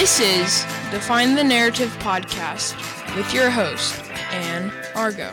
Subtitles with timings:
[0.00, 2.74] This is Define the Narrative podcast
[3.14, 5.30] with your host, Anne Argo.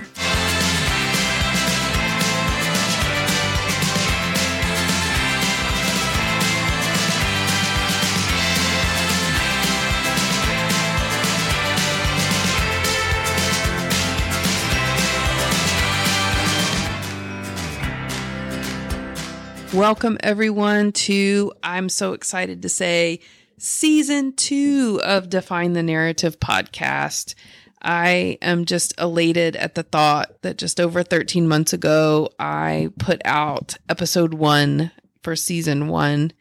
[19.73, 23.21] Welcome, everyone, to I'm so excited to say
[23.57, 27.35] season two of Define the Narrative podcast.
[27.81, 33.21] I am just elated at the thought that just over 13 months ago, I put
[33.25, 34.91] out episode one
[35.23, 36.31] for season one,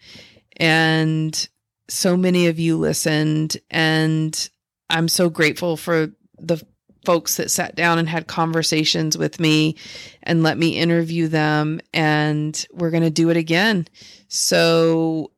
[0.56, 1.48] and
[1.88, 3.56] so many of you listened.
[3.70, 4.48] And
[4.90, 6.08] I'm so grateful for
[6.38, 6.62] the
[7.04, 9.76] folks that sat down and had conversations with me
[10.22, 11.80] and let me interview them.
[11.94, 13.86] And we're going to do it again.
[14.28, 15.30] So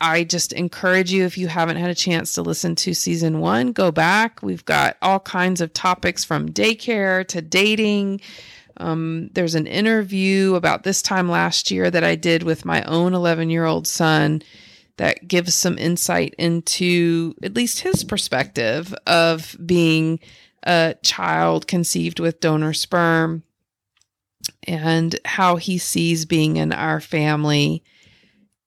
[0.00, 3.72] I just encourage you, if you haven't had a chance to listen to season one,
[3.72, 4.42] go back.
[4.42, 8.20] We've got all kinds of topics from daycare to dating.
[8.76, 13.14] Um, there's an interview about this time last year that I did with my own
[13.14, 14.42] 11 year old son
[14.98, 20.20] that gives some insight into at least his perspective of being
[20.62, 23.42] a child conceived with donor sperm
[24.64, 27.82] and how he sees being in our family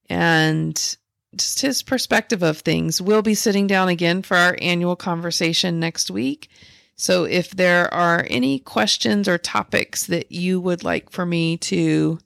[0.09, 0.97] and
[1.35, 3.01] just his perspective of things.
[3.01, 6.49] We'll be sitting down again for our annual conversation next week.
[6.95, 12.19] So if there are any questions or topics that you would like for me to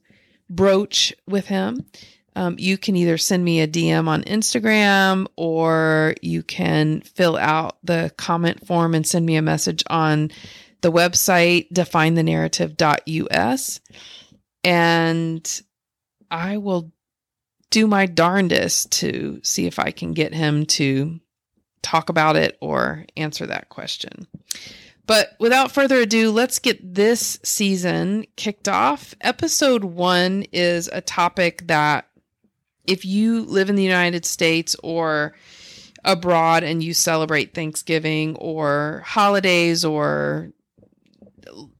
[0.50, 1.86] broach with him,
[2.36, 7.76] um, you can either send me a DM on Instagram or you can fill out
[7.84, 10.32] the comment form and send me a message on
[10.80, 13.80] the website definethenarrative.us.
[14.64, 15.62] And
[16.30, 16.92] I will
[17.74, 21.18] do my darndest to see if I can get him to
[21.82, 24.28] talk about it or answer that question.
[25.06, 29.16] But without further ado, let's get this season kicked off.
[29.20, 32.06] Episode one is a topic that
[32.86, 35.34] if you live in the United States or
[36.04, 40.52] abroad and you celebrate Thanksgiving or holidays or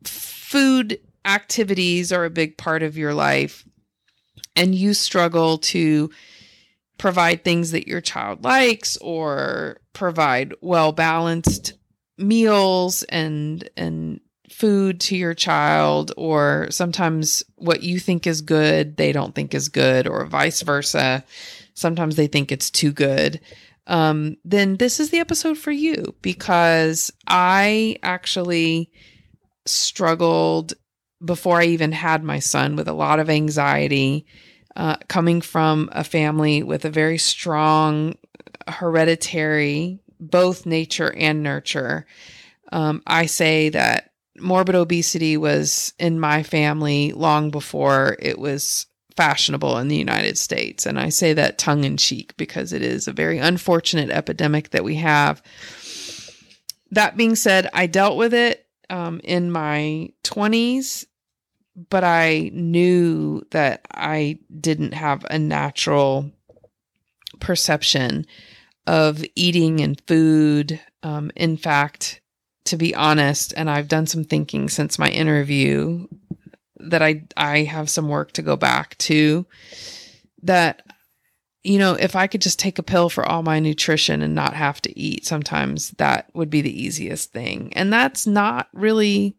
[0.02, 3.64] food activities are a big part of your life
[4.56, 6.10] and you struggle to
[6.98, 11.74] provide things that your child likes or provide well balanced
[12.18, 19.10] meals and and food to your child or sometimes what you think is good they
[19.10, 21.24] don't think is good or vice versa.
[21.74, 23.40] Sometimes they think it's too good.
[23.86, 28.90] Um, then this is the episode for you because i actually
[29.66, 30.74] struggled
[31.24, 34.26] before i even had my son with a lot of anxiety
[34.76, 38.16] uh, coming from a family with a very strong
[38.68, 42.06] hereditary both nature and nurture
[42.72, 48.86] um, i say that morbid obesity was in my family long before it was
[49.16, 50.86] fashionable in the United States.
[50.86, 54.84] And I say that tongue in cheek because it is a very unfortunate epidemic that
[54.84, 55.42] we have.
[56.90, 61.06] That being said, I dealt with it um, in my 20s,
[61.76, 66.30] but I knew that I didn't have a natural
[67.40, 68.26] perception
[68.86, 70.80] of eating and food.
[71.02, 72.20] Um, in fact,
[72.66, 76.06] to be honest, and I've done some thinking since my interview
[76.78, 79.46] that I I have some work to go back to
[80.42, 80.82] that
[81.64, 84.52] you know, if I could just take a pill for all my nutrition and not
[84.52, 87.72] have to eat, sometimes that would be the easiest thing.
[87.74, 89.34] And that's not really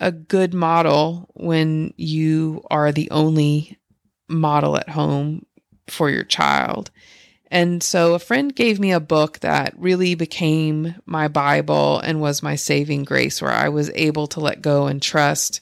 [0.00, 3.78] a good model when you are the only
[4.28, 5.44] model at home
[5.88, 6.90] for your child.
[7.50, 12.42] And so a friend gave me a book that really became my Bible and was
[12.42, 15.60] my saving grace, where I was able to let go and trust.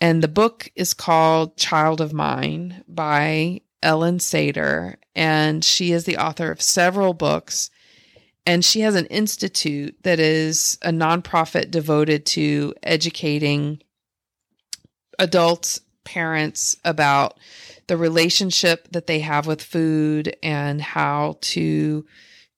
[0.00, 4.96] And the book is called Child of Mine by Ellyn Satter.
[5.14, 7.70] And she is the author of several books.
[8.46, 13.80] And she has an institute that is a nonprofit devoted to educating
[15.18, 17.38] adults, parents about
[17.86, 22.04] the relationship that they have with food and how to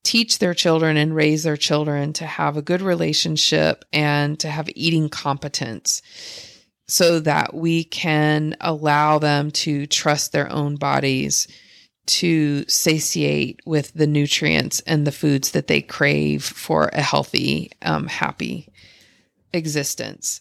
[0.03, 4.69] teach their children and raise their children to have a good relationship and to have
[4.75, 6.01] eating competence
[6.89, 11.49] so that we can allow them to trust their own bodies
[12.07, 18.07] to satiate with the nutrients and the foods that they crave for a healthy, um,
[18.07, 18.73] happy
[19.53, 20.41] existence.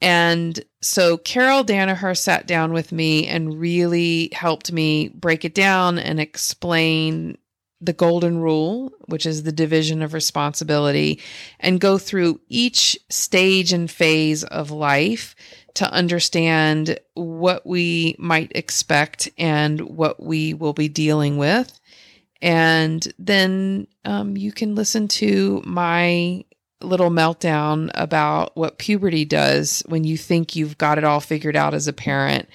[0.00, 5.98] And so Carol Danaher sat down with me and really helped me break it down
[5.98, 7.38] and explain
[7.80, 11.20] the golden rule, which is the division of responsibility,
[11.60, 15.34] and go through each stage and phase of life
[15.76, 21.78] to understand what we might expect and what we will be dealing with.
[22.42, 26.44] And then um, you can listen to my
[26.82, 31.74] little meltdown about what puberty does when you think you've got it all figured out
[31.74, 32.48] as a parent.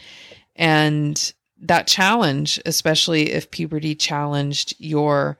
[0.55, 1.33] And
[1.63, 5.37] that challenge, especially if puberty challenged your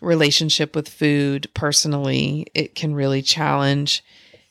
[0.00, 4.02] relationship with food personally, it can really challenge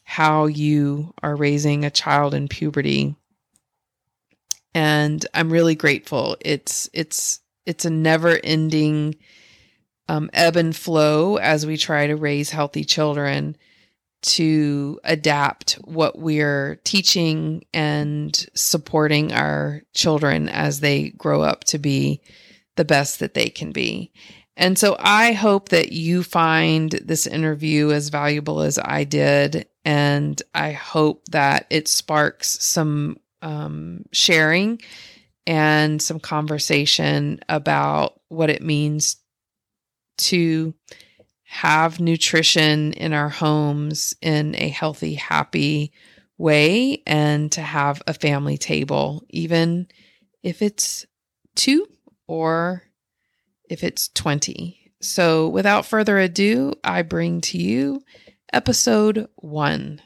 [0.09, 3.13] how you are raising a child in puberty.
[4.73, 6.37] And I'm really grateful.
[6.39, 9.15] It's it's it's a never-ending
[10.07, 13.57] um, ebb and flow as we try to raise healthy children
[14.21, 22.21] to adapt what we're teaching and supporting our children as they grow up to be
[22.77, 24.13] the best that they can be.
[24.57, 29.67] And so I hope that you find this interview as valuable as I did.
[29.85, 34.81] And I hope that it sparks some um, sharing
[35.45, 39.17] and some conversation about what it means
[40.17, 40.73] to
[41.43, 45.93] have nutrition in our homes in a healthy, happy
[46.39, 49.87] way and to have a family table, even
[50.41, 51.05] if it's
[51.55, 51.87] two
[52.27, 52.83] or
[53.69, 54.91] if it's 20.
[55.01, 58.01] So, without further ado, I bring to you
[58.51, 60.01] episode one.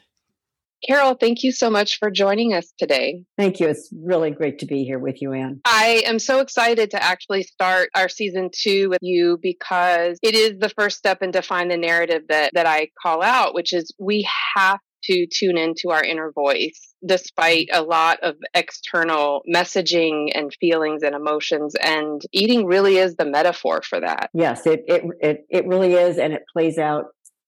[0.86, 3.24] Carol, thank you so much for joining us today.
[3.38, 3.68] Thank you.
[3.68, 5.60] It's really great to be here with you, Anne.
[5.64, 10.58] I am so excited to actually start our season two with you because it is
[10.58, 14.28] the first step in define the narrative that, that I call out, which is we
[14.56, 21.02] have to tune into our inner voice despite a lot of external messaging and feelings
[21.02, 24.30] and emotions and eating really is the metaphor for that.
[24.32, 27.06] Yes it it it, it really is and it plays out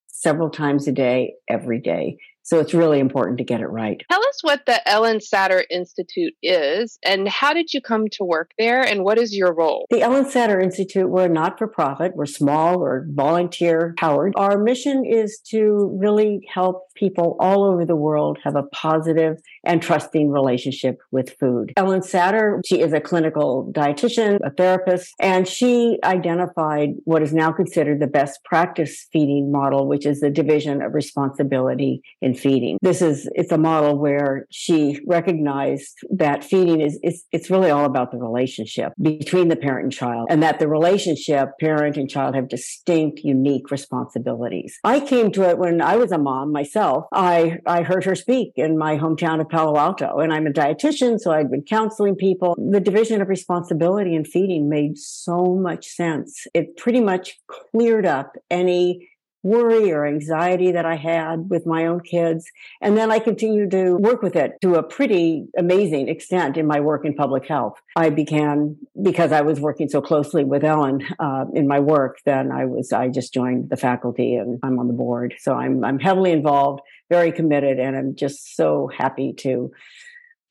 [0.09, 4.03] several times a day every day so it's really important to get it right.
[4.11, 8.53] Tell us what the Ellyn Satter Institute is and how did you come to work
[8.59, 9.87] there and what is your role?
[9.91, 14.35] The Ellyn Satter Institute, we're not for profit, we're small, we're volunteer powered.
[14.37, 19.81] Our mission is to really help people all over the world have a positive and
[19.83, 21.73] trusting relationship with food.
[21.77, 27.51] Ellyn Satter, she is a clinical dietitian, a therapist, and she identified what is now
[27.53, 32.79] considered the best practice feeding model, which is the division of responsibility in feeding.
[32.83, 37.85] This is it's a model where she recognized that feeding is it's it's really all
[37.85, 42.35] about the relationship between the parent and child, and that the relationship parent and child
[42.35, 44.79] have distinct, unique responsibilities.
[44.85, 47.07] I came to it when I was a mom myself.
[47.13, 51.19] I I heard her speak in my hometown of Palo Alto, and I'm a dietitian,
[51.19, 52.57] so I'd been counseling people.
[52.71, 56.47] The division of responsibility in feeding made so much sense.
[56.55, 59.09] It pretty much cleared up any
[59.45, 62.51] worry or anxiety that I had with my own kids.
[62.81, 66.81] And then I continued to work with it to a pretty amazing extent in my
[66.81, 67.79] work in public health.
[67.95, 72.51] I began, because I was working so closely with Ellyn uh, in my work, then
[72.51, 75.35] I was, I just joined the faculty and I'm on the board.
[75.39, 76.81] So I'm, I'm heavily involved,
[77.11, 79.71] very committed, and I'm just so happy to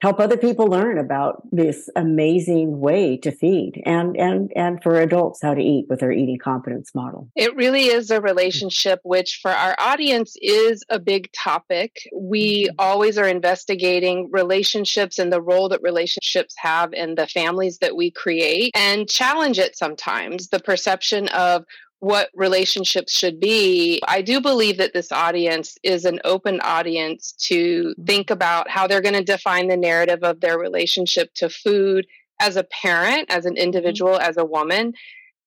[0.03, 5.39] help other people learn about this amazing way to feed and and and for adults
[5.41, 7.29] how to eat with our eating competence model.
[7.37, 11.95] It really is a relationship which for our audience is a big topic.
[12.13, 12.75] We mm-hmm.
[12.79, 18.11] always are investigating relationships and the role that relationships have in the families that we
[18.11, 20.49] create and challenge it sometimes.
[20.49, 21.63] The perception of
[22.03, 27.95] what relationships should be, I do believe that this audience is an open audience to
[28.05, 32.05] think about how they're going to define the narrative of their relationship to food
[32.41, 33.63] as a parent, as an mm-hmm.
[33.63, 34.93] individual, as a woman,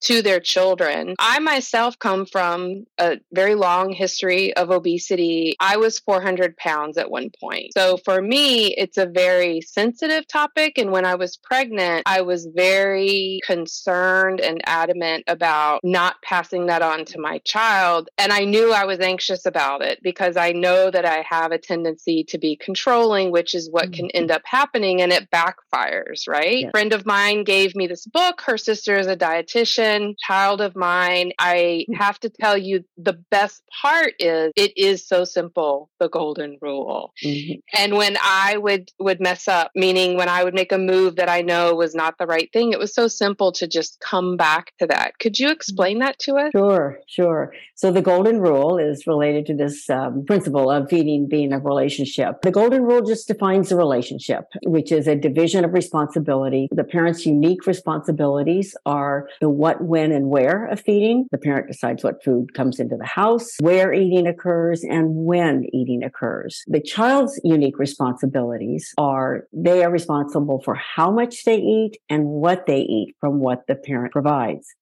[0.06, 1.16] to their children.
[1.18, 5.56] I myself come from a very long history of obesity.
[5.58, 7.72] I was 400 pounds at one point.
[7.76, 10.78] So for me, it's a very sensitive topic.
[10.78, 16.82] And when I was pregnant, I was very concerned and adamant about not passing that
[16.82, 18.08] on to my child.
[18.16, 21.58] And I knew I was anxious about it because I know that I have a
[21.58, 24.18] tendency to be controlling, which is what can mm-hmm.
[24.18, 26.66] end up happening and it backfires, right?
[26.66, 28.42] A friend of mine gave me this book.
[28.42, 31.32] Her sister is a dietitian child of mine.
[31.38, 31.96] I mm.
[31.96, 37.12] have to tell you, the best part is it is so simple, the golden rule.
[37.24, 37.60] Mm-hmm.
[37.80, 41.28] And when I would would mess up, meaning when I would make a move that
[41.28, 44.72] I know was not the right thing, it was so simple to just come back
[44.78, 45.18] to that.
[45.18, 46.50] Could you explain that to us?
[46.52, 47.52] Sure, sure.
[47.74, 52.42] So the golden rule is related to this um, principle of feeding being a relationship.
[52.42, 56.68] The golden rule just defines the relationship, which is a division of responsibility.
[56.72, 61.26] The parent's unique responsibilities are the what what, when, and where of feeding.
[61.30, 66.02] The parent decides what food comes into the house, where eating occurs, and when eating
[66.02, 66.62] occurs.
[66.66, 72.66] The child's unique responsibilities are they are responsible for how much they eat and what
[72.66, 74.74] they eat from what the parent provides.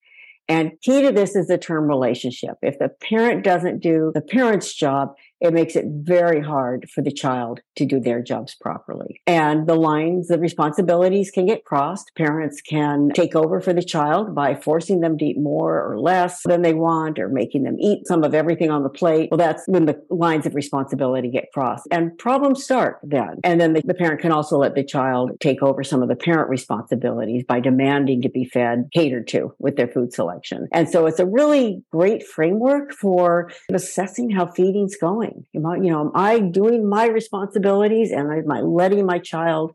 [0.46, 2.56] And key to this is the term relationship.
[2.60, 7.12] If the parent doesn't do the parent's job, it makes it very hard for the
[7.12, 9.20] child to do their jobs properly.
[9.26, 12.12] And the lines of responsibilities can get crossed.
[12.16, 16.42] Parents can take over for the child by forcing them to eat more or less
[16.44, 19.30] than they want or making them eat some of everything on the plate.
[19.30, 23.40] Well, that's when the lines of responsibility get crossed and problems start then.
[23.44, 26.16] And then the, the parent can also let the child take over some of the
[26.16, 30.68] parent responsibilities by demanding to be fed, catered to with their food selection.
[30.72, 35.46] And so it's a really great framework for assessing how feeding's going doing?
[35.54, 39.74] Am I, you know, am I doing my responsibilities and am I letting my child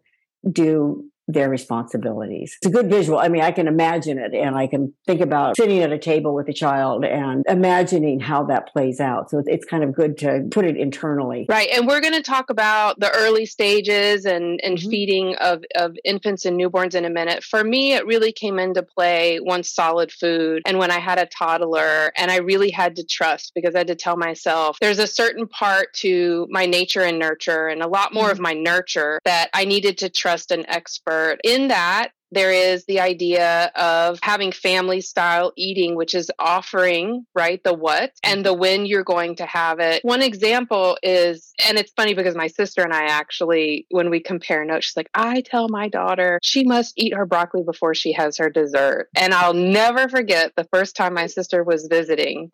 [0.50, 2.58] do their responsibilities.
[2.62, 3.20] It's a good visual.
[3.20, 6.34] I mean, I can imagine it and I can think about sitting at a table
[6.34, 9.30] with a child and imagining how that plays out.
[9.30, 11.46] So it's kind of good to put it internally.
[11.48, 11.70] Right.
[11.72, 14.90] And we're going to talk about the early stages and, and mm-hmm.
[14.90, 17.44] feeding of, of infants and newborns in a minute.
[17.44, 21.28] For me, it really came into play once solid food and when I had a
[21.28, 25.06] toddler and I really had to trust because I had to tell myself there's a
[25.06, 28.32] certain part to my nature and nurture and a lot more mm-hmm.
[28.32, 33.00] of my nurture that I needed to trust an expert in that, there is the
[33.00, 38.60] idea of having family style eating, which is offering, right, the what and the mm-hmm.
[38.60, 40.04] when you're going to have it.
[40.04, 44.64] One example is, and it's funny because my sister and I actually, when we compare
[44.64, 48.38] notes, she's like, I tell my daughter she must eat her broccoli before she has
[48.38, 49.10] her dessert.
[49.16, 52.52] And I'll never forget the first time my sister was visiting.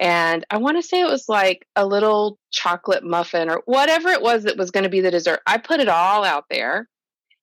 [0.00, 4.22] And I want to say it was like a little chocolate muffin or whatever it
[4.22, 5.40] was that was going to be the dessert.
[5.46, 6.88] I put it all out there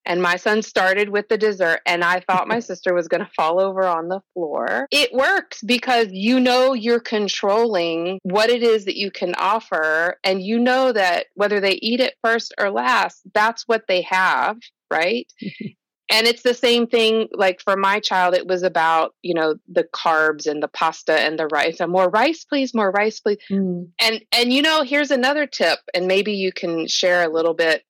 [0.10, 3.32] and my son started with the dessert and i thought my sister was going to
[3.36, 4.88] fall over on the floor.
[4.92, 10.42] It works because you know you're controlling what it is that you can offer and
[10.42, 14.58] you know that whether they eat it first or last that's what they have
[14.92, 15.32] right?
[16.12, 19.84] And it's the same thing like for my child it was about you know the
[19.84, 23.38] carbs and the pasta and the rice and more rice please more rice please.
[23.51, 23.89] Mm.
[24.00, 27.84] and and you know here's another tip and maybe you can share a little bit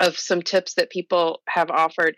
[0.00, 2.16] of some tips that people have offered.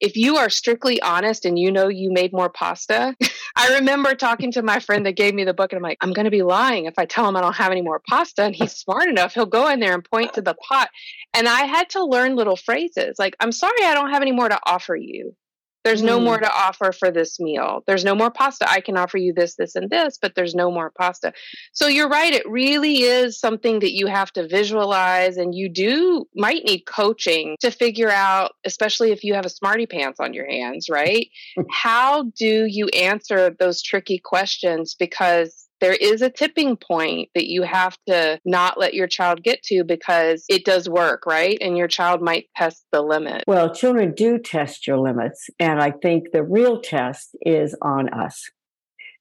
[0.00, 3.14] If you are strictly honest and you know you made more pasta,
[3.56, 6.14] I remember talking to my friend that gave me the book, and I'm like, I'm
[6.14, 8.44] going to be lying if I tell him I don't have any more pasta.
[8.44, 10.88] And he's smart enough, he'll go in there and point to the pot.
[11.34, 14.48] And I had to learn little phrases like, I'm sorry I don't have any more
[14.48, 15.36] to offer you.
[15.84, 16.42] There's no more mm.
[16.42, 17.82] to offer for this meal.
[17.86, 18.70] There's no more pasta.
[18.70, 21.32] I can offer you this, this, and this, but there's no more pasta.
[21.72, 22.32] So you're right.
[22.32, 27.56] It really is something that you have to visualize, and you do might need coaching
[27.60, 31.28] to figure out, especially if you have a smarty pants on your hands, right?
[31.70, 34.94] How do you answer those tricky questions?
[34.94, 39.62] Because there is a tipping point that you have to not let your child get
[39.64, 41.58] to because it does work, right?
[41.60, 43.44] And your child might test the limit.
[43.46, 45.48] Well, children do test your limits.
[45.58, 48.50] And I think the real test is on us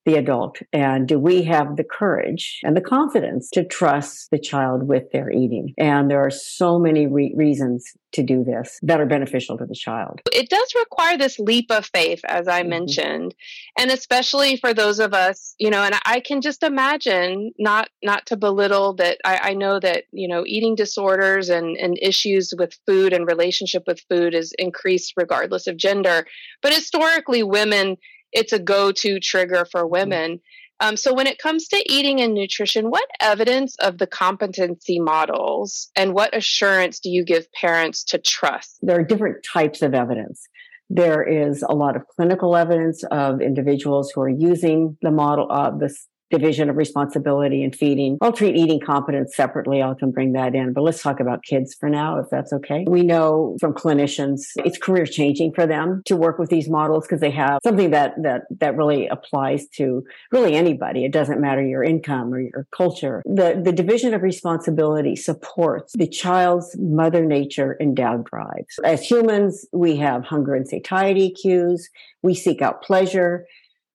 [0.10, 0.60] the adult?
[0.74, 5.32] And do we have the courage and the confidence to trust the child with their
[5.32, 5.74] eating?
[5.78, 9.76] And there are so many re- reasons to do this that are beneficial to the
[9.76, 10.20] child.
[10.34, 12.70] It does require this leap of faith, as I mm-hmm.
[12.70, 13.36] mentioned,
[13.78, 18.26] and especially for those of us, you know, and I can just imagine not not
[18.28, 22.78] to belittle that I, I know that you know eating disorders and and issues with
[22.88, 26.26] food and relationship with food is increased regardless of gender,
[26.62, 27.98] but historically women
[28.32, 29.92] it's a go-to trigger for mm-hmm.
[29.92, 30.40] women.
[30.82, 35.90] Um, so when it comes to eating and nutrition, what evidence of the competency models
[35.96, 38.78] and what assurance do you give parents to trust?
[38.82, 40.48] There are different types of evidence.
[40.90, 45.74] There is a lot of clinical evidence of individuals who are using the model of
[45.74, 48.18] uh, this division of responsibility and feeding.
[48.22, 49.82] I'll treat eating competence separately.
[49.82, 52.86] I can bring that in, but let's talk about kids for now, if that's okay.
[52.88, 57.22] We know from clinicians it's career changing for them to work with these models because
[57.22, 61.06] they have something that that that really applies to really anybody.
[61.06, 63.22] It doesn't matter your income or your culture.
[63.26, 68.80] The the division of responsibility supports the child's mother nature endowed drives.
[68.84, 71.90] As humans, we have hunger and satiety cues.
[72.22, 73.46] We seek out pleasure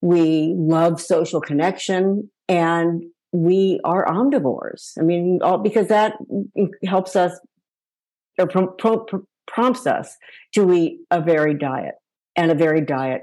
[0.05, 4.93] we love social connection and we are omnivores.
[4.99, 6.13] I mean, all, because that
[6.85, 7.41] helps us
[8.39, 8.47] or
[9.47, 10.17] prompts us
[10.53, 11.95] to eat a varied diet
[12.37, 13.23] and a varied diet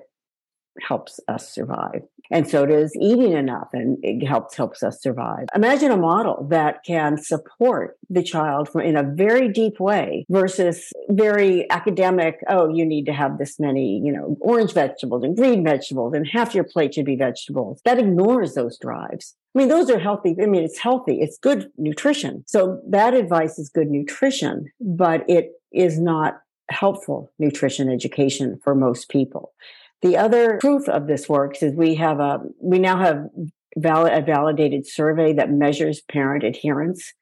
[0.81, 2.01] helps us survive.
[2.31, 5.47] And so does eating enough and it helps helps us survive.
[5.53, 11.69] Imagine a model that can support the child in a very deep way versus very
[11.69, 16.13] academic, oh, you need to have this many, you know, orange vegetables and green vegetables
[16.13, 17.81] and half your plate should be vegetables.
[17.85, 19.35] That ignores those drives.
[19.53, 20.35] I mean, those are healthy.
[20.41, 21.19] I mean, it's healthy.
[21.19, 22.43] It's good nutrition.
[22.47, 29.09] So that advice is good nutrition, but it is not helpful nutrition education for most
[29.09, 29.53] people.
[30.01, 33.25] The other proof of this works is we have a, we now have
[33.77, 37.13] valid, a validated survey that measures parent adherence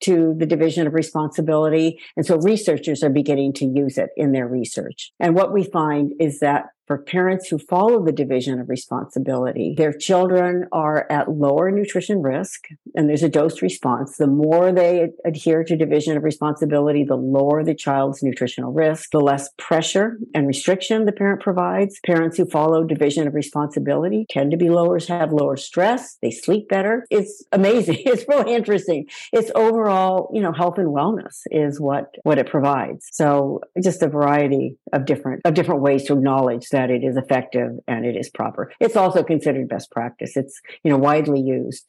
[0.00, 1.98] to the division of responsibility.
[2.16, 5.10] And so researchers are beginning to use it in their research.
[5.18, 9.92] And what we find is that for parents who follow the division of responsibility, their
[9.92, 12.64] children are at lower nutrition risk,
[12.96, 14.16] and there's a dose response.
[14.16, 19.20] The more they adhere to division of responsibility, the lower the child's nutritional risk, the
[19.20, 22.00] less pressure and restriction the parent provides.
[22.06, 26.68] Parents who follow division of responsibility tend to be lower, have lower stress, they sleep
[26.68, 27.04] better.
[27.10, 27.98] It's amazing.
[28.08, 29.06] It's really interesting.
[29.32, 33.06] It's overall, you know, health and wellness is what what it provides.
[33.12, 37.16] So just a variety of different of different ways to acknowledge that that it is
[37.16, 38.72] effective and it is proper.
[38.78, 40.36] It's also considered best practice.
[40.36, 41.84] It's, you know, widely used.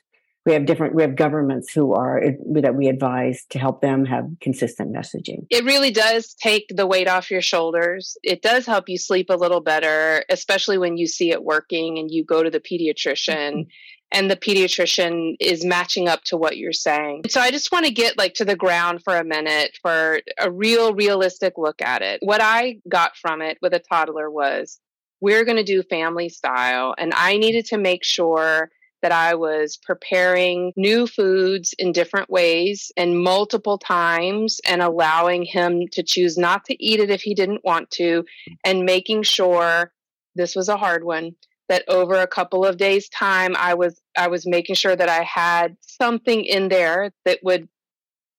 [0.47, 4.25] We have different, we have governments who are, that we advise to help them have
[4.41, 5.45] consistent messaging.
[5.51, 8.17] It really does take the weight off your shoulders.
[8.23, 12.09] It does help you sleep a little better, especially when you see it working and
[12.09, 13.51] you go to the pediatrician.
[13.51, 13.69] Mm-hmm
[14.11, 17.23] and the pediatrician is matching up to what you're saying.
[17.29, 20.51] So I just want to get like to the ground for a minute for a
[20.51, 22.19] real realistic look at it.
[22.23, 24.79] What I got from it with a toddler was
[25.21, 29.77] we're going to do family style and I needed to make sure that I was
[29.77, 36.65] preparing new foods in different ways and multiple times and allowing him to choose not
[36.65, 38.25] to eat it if he didn't want to
[38.65, 39.93] and making sure
[40.35, 41.35] this was a hard one
[41.69, 45.23] that over a couple of days time i was i was making sure that i
[45.23, 47.69] had something in there that would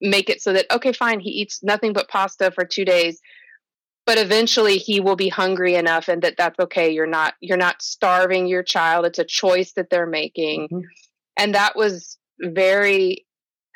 [0.00, 3.20] make it so that okay fine he eats nothing but pasta for 2 days
[4.10, 6.90] but eventually he will be hungry enough and that that's okay.
[6.90, 9.06] You're not you're not starving your child.
[9.06, 10.64] It's a choice that they're making.
[10.64, 10.80] Mm-hmm.
[11.36, 13.24] and that was very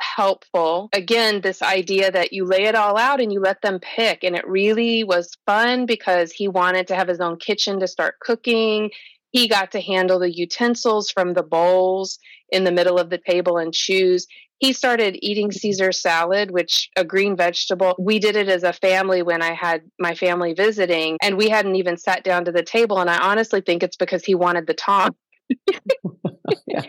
[0.00, 0.88] helpful.
[0.92, 4.34] Again this idea that you lay it all out and you let them pick and
[4.34, 8.90] it really was fun because he wanted to have his own kitchen to start cooking
[9.34, 12.20] he got to handle the utensils from the bowls
[12.50, 14.28] in the middle of the table and choose.
[14.58, 15.58] He started eating mm-hmm.
[15.58, 17.96] Caesar salad, which a green vegetable.
[17.98, 21.74] We did it as a family when I had my family visiting, and we hadn't
[21.74, 23.00] even sat down to the table.
[23.00, 25.16] And I honestly think it's because he wanted the tongue.
[26.68, 26.82] yeah.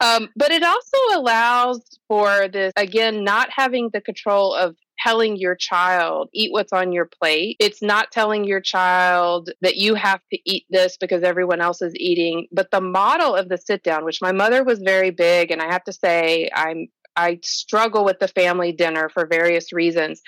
[0.00, 5.54] Um, but it also allows for this, again, not having the control of telling your
[5.54, 7.56] child, eat what's on your plate.
[7.60, 11.94] It's not telling your child that you have to eat this because everyone else is
[11.96, 12.46] eating.
[12.52, 15.70] But the model of the sit down, which my mother was very big, and I
[15.72, 20.22] have to say, I'm I struggle with the family dinner for various reasons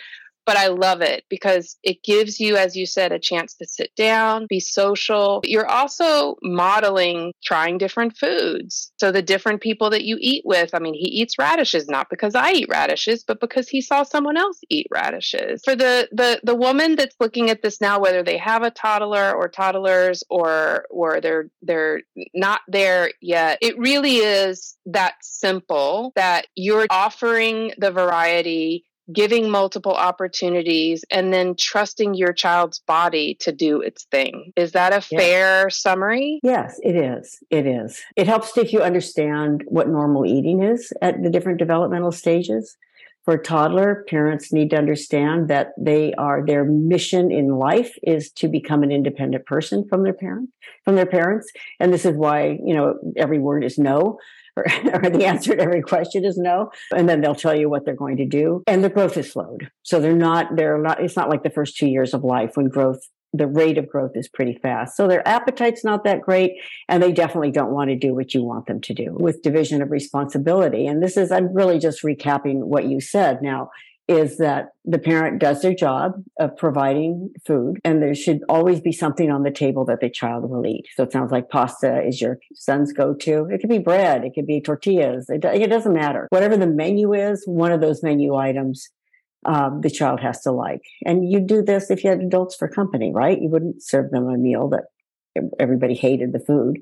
[0.46, 3.94] but I love it because it gives you, as you said, a chance to sit
[3.96, 5.42] down, be social.
[5.44, 8.92] You're also modeling trying different foods.
[8.98, 12.34] So the different people that you eat with, I mean, he eats radishes not because
[12.34, 15.62] I eat radishes, but because he saw someone else eat radishes.
[15.64, 19.32] For the the the woman that's looking at this now, whether they have a toddler
[19.32, 22.02] or toddlers or or they're they're
[22.34, 29.94] not there yet, it really is that simple that you're offering the variety giving multiple
[29.94, 34.52] opportunities and then trusting your child's body to do its thing.
[34.56, 35.76] Is that a fair yes.
[35.76, 36.40] summary?
[36.42, 37.38] Yes, it is.
[37.50, 38.00] It is.
[38.16, 42.76] It helps if you understand what normal eating is at the different developmental stages.
[43.24, 48.30] For a toddler, parents need to understand that they are their mission in life is
[48.32, 50.48] to become an independent person from their parent,
[50.84, 51.50] from their parents.
[51.78, 54.18] And this is why, you know, every word is no
[54.60, 56.70] or, or, the answer to every question is no.
[56.94, 58.62] And then they'll tell you what they're going to do.
[58.66, 59.70] And the growth is slowed.
[59.82, 62.68] So they're not, they're not, it's not like the first two years of life when
[62.68, 63.00] growth,
[63.32, 64.96] the rate of growth is pretty fast.
[64.96, 66.52] So their appetite's not that great.
[66.88, 69.82] And they definitely don't want to do what you want them to do with division
[69.82, 70.86] of responsibility.
[70.86, 73.40] And this is, I'm really just recapping what you said.
[73.40, 73.70] Now,
[74.10, 78.90] is that the parent does their job of providing food and there should always be
[78.90, 80.84] something on the table that the child will eat.
[80.96, 83.44] So it sounds like pasta is your son's go-to.
[83.44, 84.24] It could be bread.
[84.24, 85.30] It could be tortillas.
[85.30, 86.26] It, it doesn't matter.
[86.30, 88.88] Whatever the menu is, one of those menu items
[89.46, 90.82] um, the child has to like.
[91.06, 93.40] And you'd do this if you had adults for company, right?
[93.40, 94.86] You wouldn't serve them a meal that
[95.60, 96.80] everybody hated the food.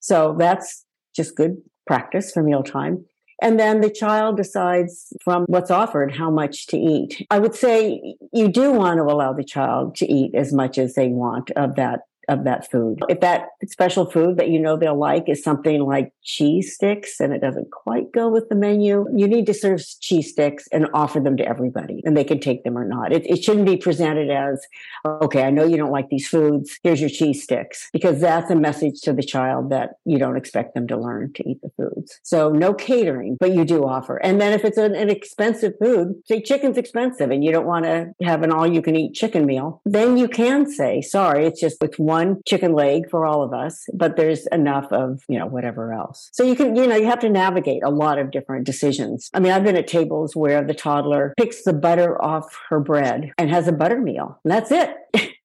[0.00, 3.04] So that's just good practice for mealtime.
[3.42, 7.26] And then the child decides from what's offered how much to eat.
[7.30, 10.94] I would say you do want to allow the child to eat as much as
[10.94, 13.00] they want of that of that food.
[13.08, 17.32] If that special food that you know they'll like is something like cheese sticks and
[17.32, 21.20] it doesn't quite go with the menu, you need to serve cheese sticks and offer
[21.20, 23.12] them to everybody and they can take them or not.
[23.12, 24.64] It, it shouldn't be presented as,
[25.04, 26.78] okay, I know you don't like these foods.
[26.84, 30.74] Here's your cheese sticks because that's a message to the child that you don't expect
[30.74, 32.20] them to learn to eat the foods.
[32.22, 34.18] So no catering, but you do offer.
[34.18, 37.86] And then if it's an, an expensive food, say chicken's expensive and you don't want
[37.86, 41.60] to have an all you can eat chicken meal, then you can say, sorry, it's
[41.60, 45.46] just with one chicken leg for all of us, but there's enough of, you know,
[45.46, 46.28] whatever else.
[46.32, 49.30] So you can, you know, you have to navigate a lot of different decisions.
[49.34, 53.32] I mean, I've been at tables where the toddler picks the butter off her bread
[53.38, 54.38] and has a butter meal.
[54.44, 54.96] And that's it.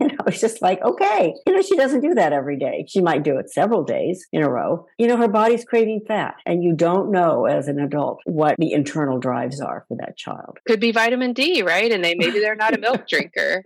[0.00, 2.86] You know, it's just like, okay, you know, she doesn't do that every day.
[2.88, 4.86] She might do it several days in a row.
[4.98, 8.72] You know, her body's craving fat and you don't know as an adult what the
[8.72, 10.58] internal drives are for that child.
[10.66, 11.92] Could be vitamin D, right?
[11.92, 13.62] And they maybe they're not a milk drinker.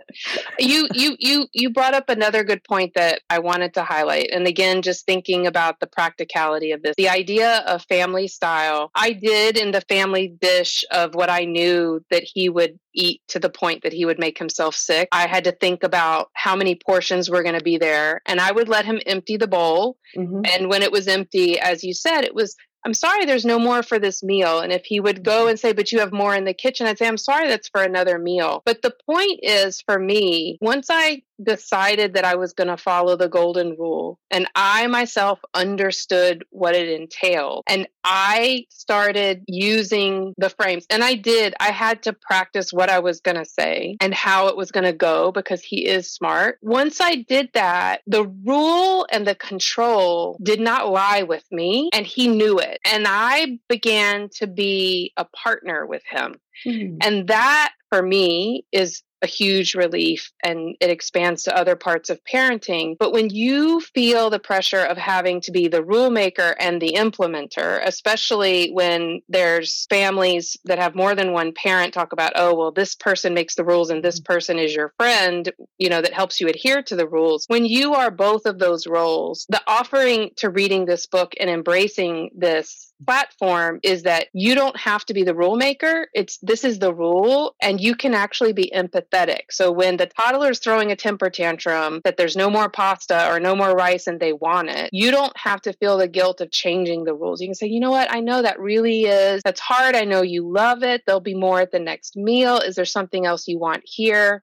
[0.58, 4.30] You you you you brought up another good point that I wanted to highlight.
[4.32, 6.94] And again, just thinking about the practicality of this.
[6.96, 8.90] The idea of family style.
[8.94, 13.38] I did in the family dish of what I knew that he would eat to
[13.38, 15.08] the point that he would make himself sick.
[15.12, 18.20] I had to think about how many portions were going to be there.
[18.26, 19.98] And I would let him empty the bowl.
[20.16, 20.42] Mm-hmm.
[20.44, 23.82] And when it was empty, as you said, it was I'm sorry, there's no more
[23.82, 24.60] for this meal.
[24.60, 26.98] And if he would go and say, but you have more in the kitchen, I'd
[26.98, 28.62] say, I'm sorry, that's for another meal.
[28.66, 33.16] But the point is for me, once I decided that I was going to follow
[33.16, 40.50] the golden rule and I myself understood what it entailed, and I started using the
[40.50, 44.12] frames, and I did, I had to practice what I was going to say and
[44.12, 46.58] how it was going to go because he is smart.
[46.62, 52.06] Once I did that, the rule and the control did not lie with me, and
[52.06, 52.78] he knew it.
[52.84, 56.36] And I began to be a partner with him.
[56.66, 56.98] Mm-hmm.
[57.00, 62.20] And that for me is a huge relief and it expands to other parts of
[62.24, 62.94] parenting.
[62.98, 66.92] But when you feel the pressure of having to be the rule maker and the
[66.96, 72.70] implementer, especially when there's families that have more than one parent talk about, oh, well,
[72.70, 74.32] this person makes the rules and this mm-hmm.
[74.32, 77.46] person is your friend, you know, that helps you adhere to the rules.
[77.48, 82.30] When you are both of those roles, the offering to reading this book and embracing
[82.36, 86.08] this platform is that you don't have to be the rule maker.
[86.14, 89.50] It's this is the rule, and you can actually be empathetic.
[89.50, 93.40] So when the toddler is throwing a temper tantrum that there's no more pasta or
[93.40, 96.50] no more rice and they want it, you don't have to feel the guilt of
[96.50, 97.40] changing the rules.
[97.40, 99.94] You can say, you know what, I know that really is that's hard.
[99.94, 101.02] I know you love it.
[101.06, 102.58] There'll be more at the next meal.
[102.58, 104.42] Is there something else you want here?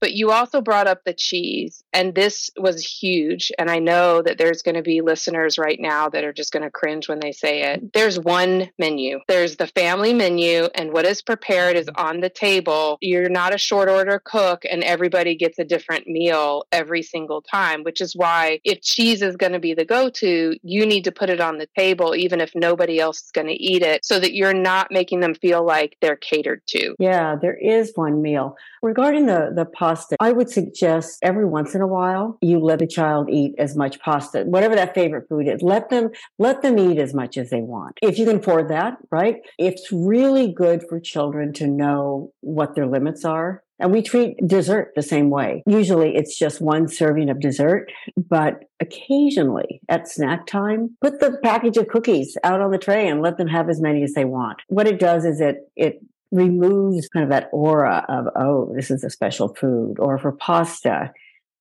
[0.00, 3.50] But you also brought up the cheese, and this was huge.
[3.58, 6.62] And I know that there's going to be listeners right now that are just going
[6.62, 7.92] to cringe when they say it.
[7.92, 12.98] There's one menu, there's the family menu, and what is prepared is on the table.
[13.00, 17.82] You're not a short order cook, and everybody gets a different meal every single time,
[17.82, 21.12] which is why if cheese is going to be the go to, you need to
[21.12, 24.18] put it on the table, even if nobody else is going to eat it, so
[24.20, 26.94] that you're not making them feel like they're catered to.
[26.98, 28.56] Yeah, there is one meal.
[28.82, 32.86] Regarding the, the pasta, I would suggest every once in a while you let the
[32.86, 35.62] child eat as much pasta, whatever that favorite food is.
[35.62, 37.98] Let them let them eat as much as they want.
[38.02, 39.36] If you can afford that, right?
[39.58, 43.62] It's really good for children to know what their limits are.
[43.80, 45.62] And we treat dessert the same way.
[45.64, 51.76] Usually it's just one serving of dessert, but occasionally at snack time, put the package
[51.76, 54.58] of cookies out on the tray and let them have as many as they want.
[54.66, 59.04] What it does is it, it removes kind of that aura of, oh, this is
[59.04, 61.12] a special food, or for pasta,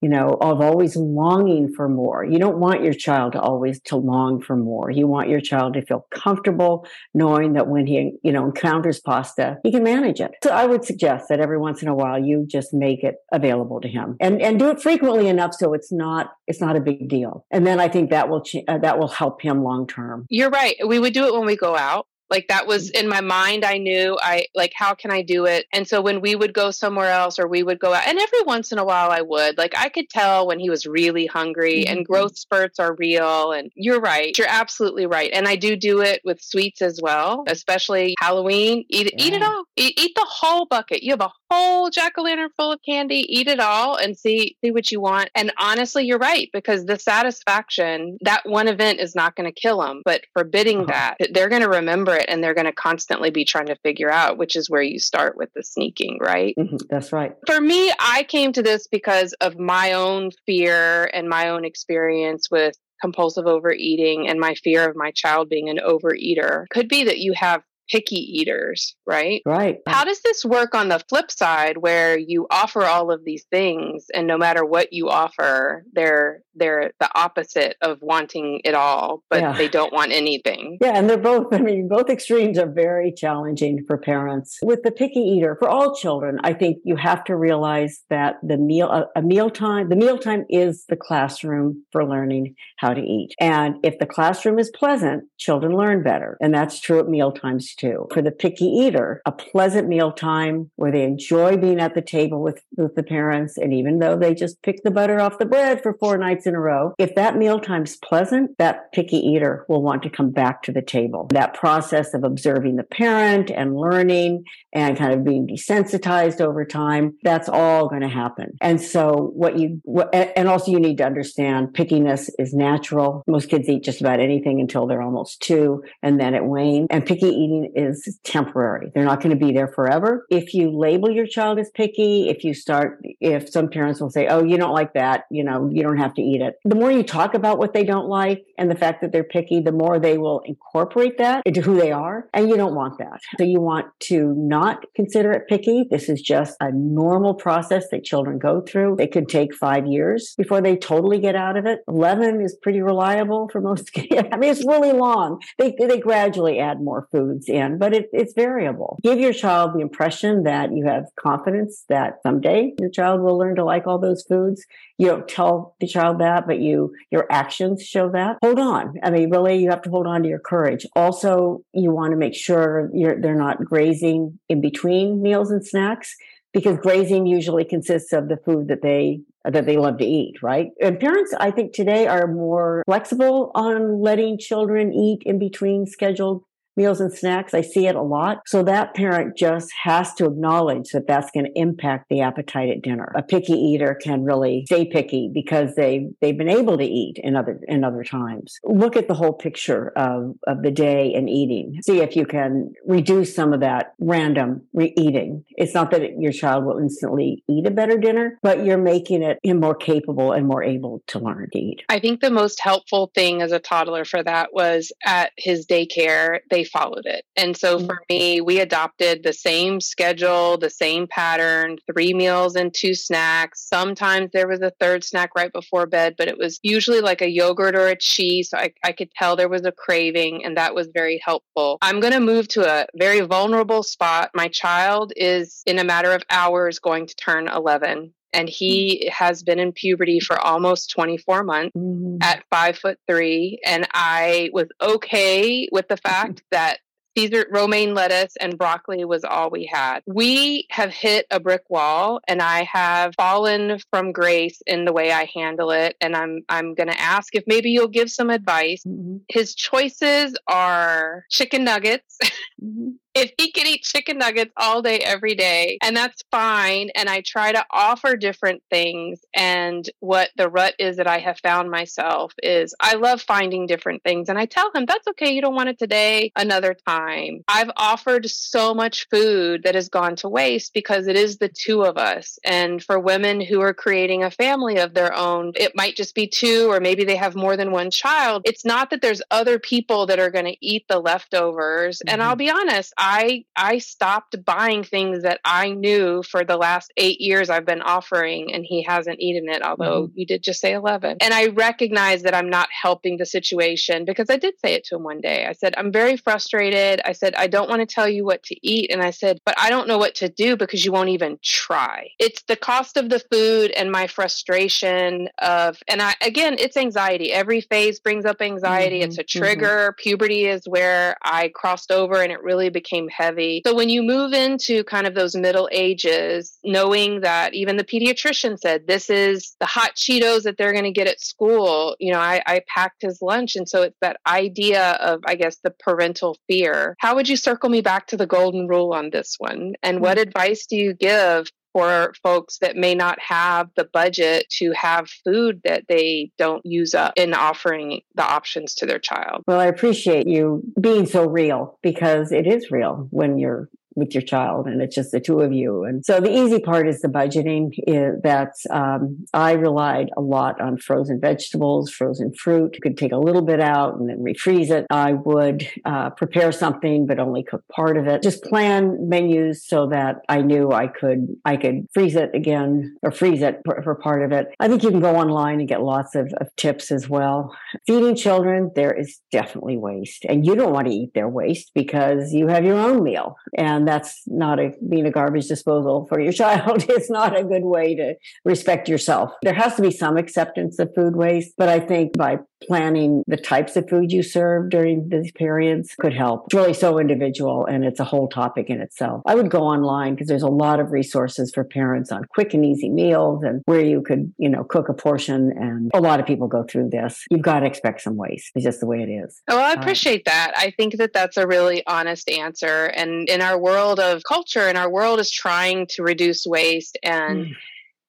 [0.02, 2.24] you know, of always longing for more.
[2.24, 4.92] You don't want your child to always to long for more.
[4.92, 9.58] You want your child to feel comfortable knowing that when he, you know, encounters pasta,
[9.64, 10.32] he can manage it.
[10.44, 13.82] So I would suggest that every once in a while you just make it available
[13.82, 17.10] to him and, and do it frequently enough so it's not, it's not a big
[17.10, 17.46] deal.
[17.52, 20.28] And then I think that will, ch- uh, that will help him long term.
[20.30, 20.76] You're right.
[20.86, 23.02] We would do it when we go out like that was mm.
[23.02, 23.66] in my mind.
[23.66, 25.66] I knew I like, how can I do it?
[25.74, 28.42] And so when we would go somewhere else or we would go out, and every
[28.44, 31.84] once in a while I would, like, I could tell when he was really hungry
[31.86, 31.98] mm-hmm.
[31.98, 33.52] and growth spurts are real.
[33.52, 34.38] And you're right.
[34.38, 35.32] You're absolutely right.
[35.34, 38.86] And I do do it with sweets as well, especially Halloween.
[38.90, 39.26] Eat, yeah.
[39.26, 39.64] eat it all.
[39.76, 41.04] Eat, eat the whole bucket.
[41.04, 43.26] You have a whole jack o' lantern full of candy.
[43.30, 45.30] Eat it all and see, see what you want.
[45.36, 49.82] And honestly, you're right because the satisfaction, that one event is not going to kill
[49.82, 51.16] them, but forbidding uh-huh.
[51.20, 54.38] that, they're going to remember and they're going to constantly be trying to figure out
[54.38, 56.56] which is where you start with the sneaking, right?
[56.58, 57.34] Mm-hmm, that's right.
[57.46, 62.50] For me, I came to this because of my own fear and my own experience
[62.50, 66.66] with compulsive overeating and my fear of my child being an overeater.
[66.70, 69.42] Could be that you have picky eaters, right?
[69.46, 69.80] Right.
[69.88, 74.08] How does this work on the flip side where you offer all of these things
[74.14, 79.42] and no matter what you offer, they're they're the opposite of wanting it all, but
[79.42, 79.54] yeah.
[79.56, 80.80] they don't want anything.
[80.82, 84.58] Yeah, and they're both I mean both extremes are very challenging for parents.
[84.62, 88.58] With the picky eater, for all children, I think you have to realize that the
[88.58, 93.02] meal a, a meal time, the meal time is the classroom for learning how to
[93.02, 93.34] eat.
[93.40, 96.38] And if the classroom is pleasant, children learn better.
[96.42, 98.08] And that's true at meal times too.
[98.14, 102.42] For the picky eater, a pleasant meal time where they enjoy being at the table
[102.42, 103.58] with, with the parents.
[103.58, 106.56] And even though they just pick the butter off the bread for four nights in
[106.56, 110.64] a row, if that meal time's pleasant, that picky eater will want to come back
[110.64, 111.28] to the table.
[111.32, 117.18] That process of observing the parent and learning and kind of being desensitized over time,
[117.24, 118.58] that's all going to happen.
[118.62, 119.82] And so what you,
[120.14, 123.24] and also you need to understand pickiness is natural.
[123.28, 126.88] Most kids eat just about anything until they're almost two and then it wanes.
[126.90, 128.92] And picky eating is temporary.
[128.94, 130.26] They're not going to be there forever.
[130.30, 134.28] If you label your child as picky, if you start, if some parents will say,
[134.28, 136.56] Oh, you don't like that, you know, you don't have to eat it.
[136.66, 139.62] The more you talk about what they don't like and the fact that they're picky,
[139.62, 142.28] the more they will incorporate that into who they are.
[142.34, 143.20] And you don't want that.
[143.38, 145.86] So you want to not consider it picky.
[145.90, 148.98] This is just a normal process that children go through.
[149.00, 151.80] It could take five years before they totally get out of it.
[151.88, 154.28] 11 is pretty reliable for most kids.
[154.32, 155.42] I mean, it's really long.
[155.58, 159.00] They, they gradually add more foods in, but it, it's variable.
[159.04, 163.56] Give your child the impression that you have confidence that someday your child will learn
[163.56, 164.66] to like all those foods.
[164.98, 168.38] You don't tell the child that, but you, your actions show that.
[168.44, 168.94] Hold on.
[169.04, 170.86] I mean, really, you have to hold on to your courage.
[170.96, 176.16] Also, you want to make sure they're not grazing in between meals and snacks
[176.54, 180.72] because grazing usually consists of the food that they that they love to eat, right?
[180.82, 186.44] And parents, I think today are more flexible on letting children eat in between scheduled
[186.78, 187.54] meals and snacks.
[187.54, 188.40] I see it a lot.
[188.46, 192.82] So that parent just has to acknowledge that that's going to impact the appetite at
[192.82, 193.12] dinner.
[193.16, 197.36] A picky eater can really stay picky because they they've been able to eat in
[197.36, 198.60] other in other times.
[198.64, 201.80] Look at the whole picture of of the day and eating.
[201.84, 205.44] See if you can reduce some of that random eating.
[205.58, 209.40] It's not that your child will instantly eat a better dinner, but you're making it
[209.56, 211.82] more capable and more able to learn to eat.
[211.90, 216.40] I think the most helpful thing as a toddler for that was at his daycare.
[216.52, 217.26] They followed it.
[217.36, 218.14] And so for mm-hmm.
[218.14, 223.68] me, we adopted the same schedule, the same pattern, three meals and two snacks.
[223.68, 227.30] Sometimes there was a third snack right before bed, but it was usually like a
[227.30, 228.50] yogurt or a cheese.
[228.50, 231.78] So I, I could tell there was a craving, and that was very helpful.
[231.82, 234.32] I'm going to move to a very vulnerable spot.
[234.34, 239.44] My child is in a matter of hours going to turn 11 and he has
[239.44, 242.18] been in puberty for almost 24 months mm-hmm.
[242.22, 243.60] at five foot three.
[243.66, 246.80] And I was okay with the fact that
[247.18, 250.02] Caesar romaine lettuce and broccoli was all we had.
[250.06, 255.12] We have hit a brick wall and I have fallen from grace in the way
[255.12, 258.84] I handle it and I'm I'm going to ask if maybe you'll give some advice.
[258.86, 259.18] Mm-hmm.
[259.30, 262.18] His choices are chicken nuggets.
[262.64, 262.88] Mm-hmm
[263.18, 266.90] if he can eat chicken nuggets all day, every day, and that's fine.
[266.96, 269.22] And I try to offer different things.
[269.36, 274.04] And what the rut is that I have found myself is I love finding different
[274.04, 274.30] things.
[274.30, 275.32] And I tell him, that's okay.
[275.32, 277.44] You don't want it today, another time.
[277.48, 281.84] I've offered so much food that has gone to waste because it is the two
[281.84, 282.38] of us.
[282.44, 286.28] And for women who are creating a family of their own, it might just be
[286.28, 288.44] two, or maybe they have more than one child.
[288.46, 291.98] It's not that there's other people that are going to eat the leftovers.
[292.00, 292.14] Mm-hmm.
[292.14, 296.92] And I'll be honest, I I stopped buying things that I knew for the last
[296.98, 299.62] eight years I've been offering, and he hasn't eaten it.
[299.64, 300.20] Although mm-hmm.
[300.20, 304.30] you did just say eleven, and I recognize that I'm not helping the situation because
[304.30, 305.46] I did say it to him one day.
[305.46, 307.00] I said I'm very frustrated.
[307.06, 309.56] I said I don't want to tell you what to eat, and I said, but
[309.58, 312.10] I don't know what to do because you won't even try.
[312.20, 317.32] It's the cost of the food and my frustration of, and I again, it's anxiety.
[317.32, 319.00] Every phase brings up anxiety.
[319.00, 319.10] Mm-hmm.
[319.10, 319.40] It's a mm-hmm.
[319.40, 319.78] trigger.
[319.78, 320.02] Mm-hmm.
[320.04, 323.62] Puberty is where I crossed over, and it really became became heavy.
[323.66, 328.60] So when you move into kind of those middle ages, knowing that even the pediatrician
[328.60, 332.20] said this is the hot Cheetos that they're going to get at school, you know,
[332.20, 333.56] I, I packed his lunch.
[333.56, 336.96] And so it's that idea of, I guess, the parental fear.
[337.00, 339.74] How would you circle me back to the golden rule on this one?
[339.84, 340.30] And what mm-hmm.
[340.30, 345.62] advice do you give for folks that may not have the budget to have food
[345.64, 349.44] that they don't use up in offering the options to their child.
[349.46, 354.22] Well, I appreciate you being so real because it is real when you're with your
[354.22, 355.84] child and it's just the two of you.
[355.84, 360.62] And so the easy part is the budgeting is that's, um, I relied a lot
[360.62, 362.76] on frozen vegetables, frozen fruit.
[362.76, 364.86] You could take a little bit out and then refreeze it.
[364.92, 368.22] I would uh, prepare something, but only cook part of it.
[368.22, 373.12] Just plan menus so that I knew I could, I could freeze it again or
[373.12, 374.50] freeze it for, for part of it.
[374.60, 377.56] I think you can go online and get lots of, of tips as well.
[377.88, 382.32] Feeding children, there is definitely waste and you don't want to eat their waste because
[382.32, 386.34] you have your own meal and that's not a being a garbage disposal for your
[386.44, 389.32] child it's not a good way to respect yourself.
[389.44, 393.38] There has to be some acceptance of food waste but i think by planning the
[393.38, 396.46] types of food you serve during these periods could help.
[396.48, 399.22] It's really so individual and it's a whole topic in itself.
[399.26, 402.66] I would go online because there's a lot of resources for parents on quick and
[402.66, 406.26] easy meals and where you could you know cook a portion and a lot of
[406.26, 407.24] people go through this.
[407.30, 409.42] You've got to expect some waste it's just the way it is.
[409.48, 410.54] Oh i uh, appreciate that.
[410.56, 412.86] I think that that's a really honest answer.
[412.86, 417.48] And in our world of culture and our world is trying to reduce waste and
[417.48, 417.52] mm.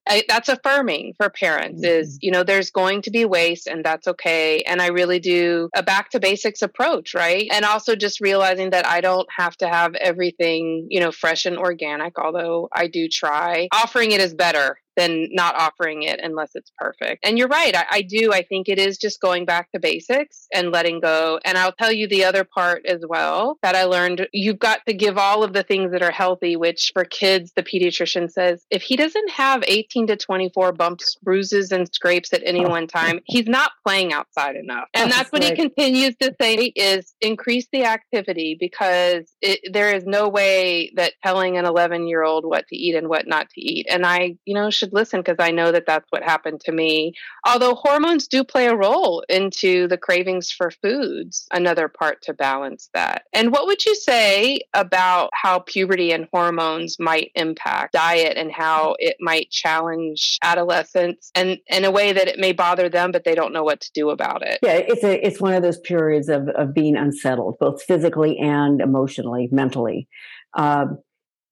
[0.09, 2.01] I, that's affirming for parents mm-hmm.
[2.01, 4.62] is you know there's going to be waste and that's okay.
[4.62, 7.49] And i really do a back to basics approach right?
[7.53, 11.59] And also just realizing that i don't have to have everything you know fresh and
[11.59, 13.68] organic although i do try.
[13.73, 17.24] Offering it is better than not offering it unless it's perfect.
[17.24, 17.74] And you're right.
[17.74, 18.32] I, I, do.
[18.32, 21.38] I think it is just going back to basics and letting go.
[21.44, 24.92] And I'll tell you the other part as well that I learned you've got to
[24.92, 28.82] give all of the things that are healthy, which for kids, the pediatrician says if
[28.82, 32.68] he doesn't have 18 to 24 bumps, bruises, and scrapes at any oh.
[32.68, 34.88] one time, he's not playing outside enough.
[34.94, 39.94] And oh, that's what he continues to say is increase the activity because it, there
[39.94, 43.48] is no way that telling an 11 year old what to eat and what not
[43.50, 43.87] to eat.
[43.88, 46.72] And I, you know, should should listen because I know that that's what happened to
[46.72, 47.12] me.
[47.46, 52.88] Although hormones do play a role into the cravings for foods, another part to balance
[52.94, 53.22] that.
[53.33, 58.96] And what would you say about how puberty and hormones might impact diet and how
[58.98, 63.35] it might challenge adolescents and in a way that it may bother them, but they
[63.35, 64.59] don't know what to do about it?
[64.62, 68.81] Yeah, it's a it's one of those periods of of being unsettled, both physically and
[68.81, 70.09] emotionally, mentally.
[70.55, 70.98] Um,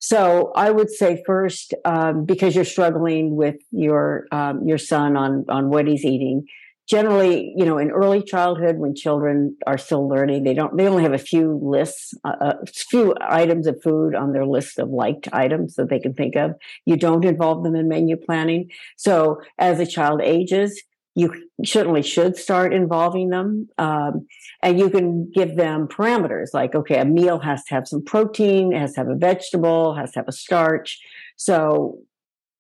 [0.07, 5.45] so I would say first, um, because you're struggling with your um, your son on
[5.49, 6.47] on what he's eating.
[6.89, 11.03] Generally, you know, in early childhood, when children are still learning, they don't they only
[11.03, 15.29] have a few lists, uh, a few items of food on their list of liked
[15.33, 16.53] items that they can think of.
[16.85, 18.71] You don't involve them in menu planning.
[18.97, 20.81] So as a child ages,
[21.17, 21.33] you
[21.65, 23.69] certainly should start involving them.
[23.79, 24.27] Um,
[24.63, 28.73] and you can give them parameters like, okay, a meal has to have some protein,
[28.73, 31.01] has to have a vegetable, has to have a starch.
[31.37, 31.99] So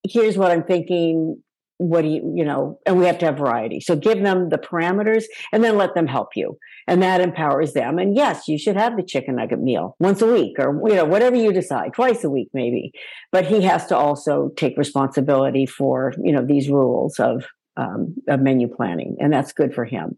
[0.09, 1.42] here's what I'm thinking.
[1.79, 3.81] What do you, you know, and we have to have variety.
[3.81, 6.57] So give them the parameters and then let them help you.
[6.87, 7.99] And that empowers them.
[7.99, 11.05] And yes, you should have the chicken nugget meal once a week or, you know,
[11.05, 12.92] whatever you decide, twice a week maybe.
[13.31, 17.45] But he has to also take responsibility for, you know, these rules of
[17.77, 20.17] um, of menu planning, and that's good for him.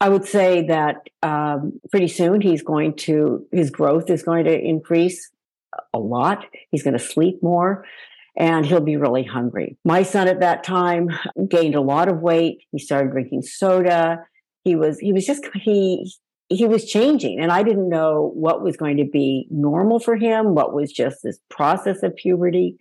[0.00, 4.58] I would say that um, pretty soon he's going to his growth is going to
[4.58, 5.30] increase
[5.92, 6.44] a lot.
[6.70, 7.84] He's going to sleep more
[8.36, 9.76] and he'll be really hungry.
[9.84, 11.10] My son at that time
[11.48, 12.62] gained a lot of weight.
[12.70, 14.20] He started drinking soda.
[14.62, 16.10] He was he was just he
[16.48, 20.54] he was changing and I didn't know what was going to be normal for him,
[20.54, 22.76] what was just this process of puberty.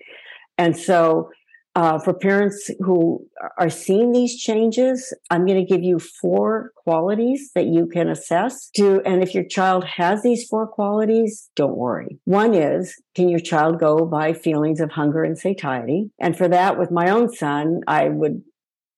[0.57, 1.29] And so
[1.77, 3.23] uh, for parents who
[3.59, 8.71] are seeing these changes, I'm going to give you four qualities that you can assess
[8.71, 12.17] to, and if your child has these four qualities, don't worry.
[12.25, 16.09] One is, can your child go by feelings of hunger and satiety?
[16.19, 18.41] And for that, with my own son, I would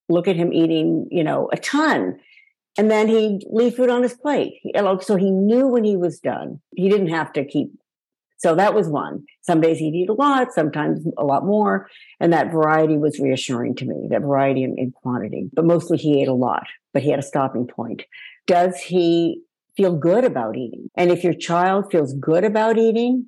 [0.07, 2.17] look at him eating, you know, a ton.
[2.77, 4.53] And then he'd leave food on his plate.
[5.01, 6.61] So he knew when he was done.
[6.77, 7.71] He didn't have to keep
[8.39, 9.25] so that was one.
[9.41, 11.89] Some days he'd eat a lot, sometimes a lot more.
[12.21, 15.49] And that variety was reassuring to me, that variety in, in quantity.
[15.54, 18.04] But mostly he ate a lot, but he had a stopping point.
[18.47, 19.41] Does he
[19.75, 20.89] feel good about eating?
[20.95, 23.28] And if your child feels good about eating,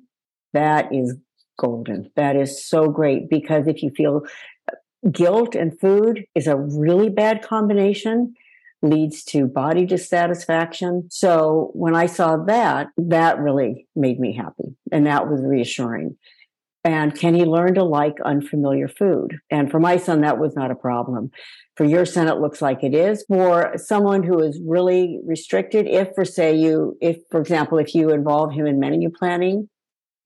[0.54, 1.14] that is
[1.58, 2.10] golden.
[2.16, 4.22] That is so great because if you feel
[4.70, 4.76] uh,
[5.10, 8.34] guilt and food is a really bad combination,
[8.82, 11.08] leads to body dissatisfaction.
[11.10, 16.16] So when I saw that, that really made me happy and that was reassuring.
[16.84, 19.38] And can he learn to like unfamiliar food?
[19.50, 21.30] And for my son, that was not a problem.
[21.76, 23.24] For your son, it looks like it is.
[23.28, 28.10] For someone who is really restricted, if for say you, if for example, if you
[28.10, 29.68] involve him in menu planning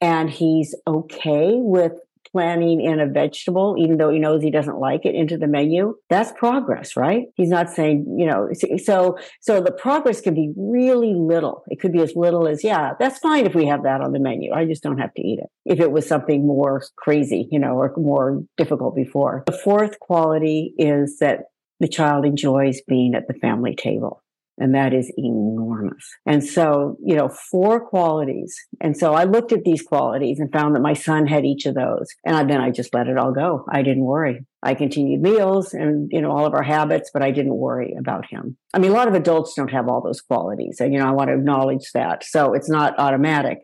[0.01, 1.93] and he's okay with
[2.37, 5.95] planning in a vegetable, even though he knows he doesn't like it, into the menu,
[6.11, 7.29] that's progress, right?
[7.35, 11.65] He's not saying, you know, so, so the progress can be really little.
[11.69, 14.19] It could be as little as, yeah, that's fine if we have that on the
[14.19, 14.53] menu.
[14.53, 15.49] I just don't have to eat it.
[15.65, 19.45] If it was something more crazy, you know, or more difficult before.
[19.47, 21.45] The fourth quality is that
[21.81, 24.23] the child enjoys being at the family table.
[24.59, 26.09] And that is enormous.
[26.25, 28.55] And so, you know, four qualities.
[28.81, 31.75] And so I looked at these qualities and found that my son had each of
[31.75, 32.09] those.
[32.25, 33.65] And then I just let it all go.
[33.71, 34.47] I didn't worry.
[34.63, 38.27] I continued meals and, you know, all of our habits, but I didn't worry about
[38.27, 38.57] him.
[38.73, 40.79] I mean, a lot of adults don't have all those qualities.
[40.81, 42.25] And, you know, I want to acknowledge that.
[42.25, 43.59] So it's not automatic.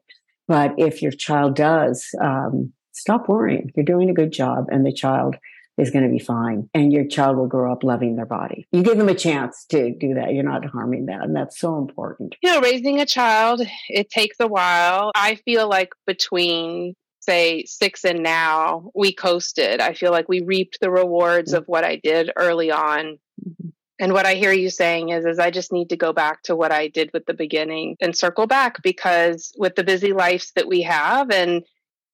[0.47, 3.71] But if your child does, um, stop worrying.
[3.75, 4.67] You're doing a good job.
[4.69, 5.37] And the child
[5.79, 8.67] is going to be fine and your child will grow up loving their body.
[8.73, 10.35] You give them a chance to do that.
[10.35, 11.23] You're not harming them.
[11.23, 12.37] And that's so important.
[12.43, 15.11] You know, raising a child, it takes a while.
[15.15, 19.81] I feel like between say six and now, we coasted.
[19.81, 21.59] I feel like we reaped the rewards mm-hmm.
[21.59, 23.19] of what I did early on.
[23.43, 23.69] Mm-hmm.
[24.01, 26.57] And what I hear you saying is, is I just need to go back to
[26.57, 30.67] what I did with the beginning and circle back because with the busy lives that
[30.67, 31.63] we have and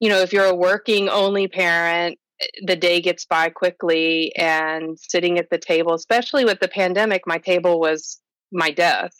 [0.00, 2.18] you know, if you're a working only parent,
[2.62, 7.38] the day gets by quickly and sitting at the table, especially with the pandemic, my
[7.38, 8.20] table was
[8.52, 9.16] my desk.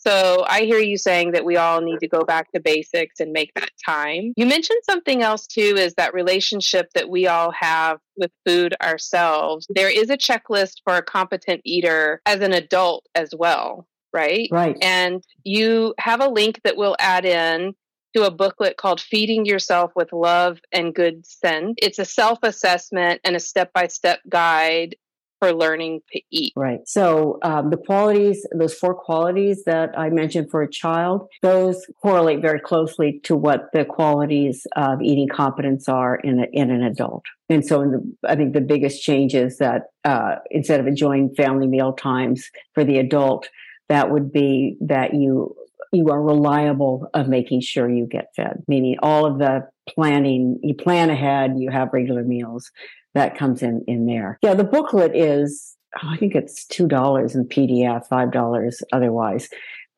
[0.00, 3.32] So I hear you saying that we all need to go back to basics and
[3.32, 4.32] make that time.
[4.36, 9.66] You mentioned something else too is that relationship that we all have with food ourselves.
[9.68, 14.48] There is a checklist for a competent eater as an adult as well, right?
[14.50, 14.78] Right.
[14.80, 17.74] And you have a link that we'll add in
[18.14, 21.74] to a booklet called Feeding Yourself with Love and Good Sense.
[21.78, 24.96] It's a self assessment and a step by step guide
[25.40, 26.52] for learning to eat.
[26.54, 26.80] Right.
[26.86, 32.42] So um, the qualities, those four qualities that I mentioned for a child, those correlate
[32.42, 37.24] very closely to what the qualities of eating competence are in a, in an adult.
[37.48, 41.66] And so, the, I think the biggest change is that uh, instead of enjoying family
[41.66, 43.48] meal times for the adult,
[43.88, 45.56] that would be that you
[45.92, 50.74] you are reliable of making sure you get fed, meaning all of the planning, you
[50.74, 52.70] plan ahead, you have regular meals
[53.14, 54.38] that comes in in there.
[54.42, 59.48] Yeah, the booklet is, oh, I think it's $2 in PDF, $5 otherwise,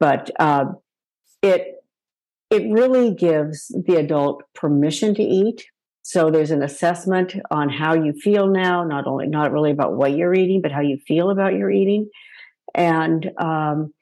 [0.00, 0.66] but uh,
[1.42, 1.84] it,
[2.50, 5.66] it really gives the adult permission to eat.
[6.04, 10.16] So there's an assessment on how you feel now, not only, not really about what
[10.16, 12.08] you're eating, but how you feel about your eating.
[12.74, 13.92] And, um,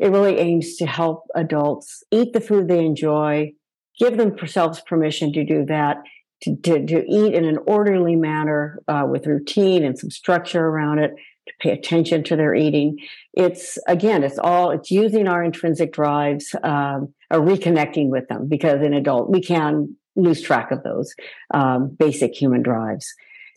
[0.00, 3.52] it really aims to help adults eat the food they enjoy,
[3.98, 5.98] give themselves permission to do that,
[6.42, 11.00] to, to, to eat in an orderly manner uh, with routine and some structure around
[11.00, 11.10] it,
[11.46, 12.96] to pay attention to their eating.
[13.34, 18.80] It's again, it's all it's using our intrinsic drives, um, or reconnecting with them because
[18.80, 21.14] in adult we can lose track of those
[21.52, 23.06] um, basic human drives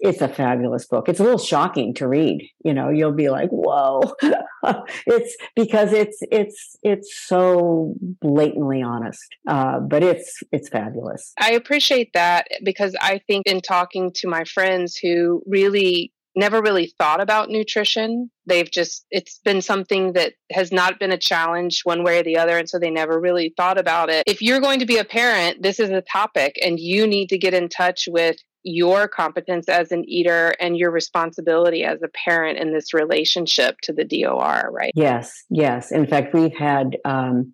[0.03, 1.07] it's a fabulous book.
[1.07, 2.49] It's a little shocking to read.
[2.63, 4.13] You know, you'll be like, "Whoa!"
[5.07, 11.31] it's because it's it's it's so blatantly honest, uh, but it's it's fabulous.
[11.39, 16.91] I appreciate that because I think in talking to my friends who really never really
[16.97, 18.29] thought about nutrition.
[18.45, 22.37] They've just, it's been something that has not been a challenge one way or the
[22.37, 22.57] other.
[22.57, 24.23] And so they never really thought about it.
[24.25, 27.37] If you're going to be a parent, this is a topic and you need to
[27.37, 32.57] get in touch with your competence as an eater and your responsibility as a parent
[32.57, 34.91] in this relationship to the DOR, right?
[34.95, 35.91] Yes, yes.
[35.91, 37.53] In fact, we've had um,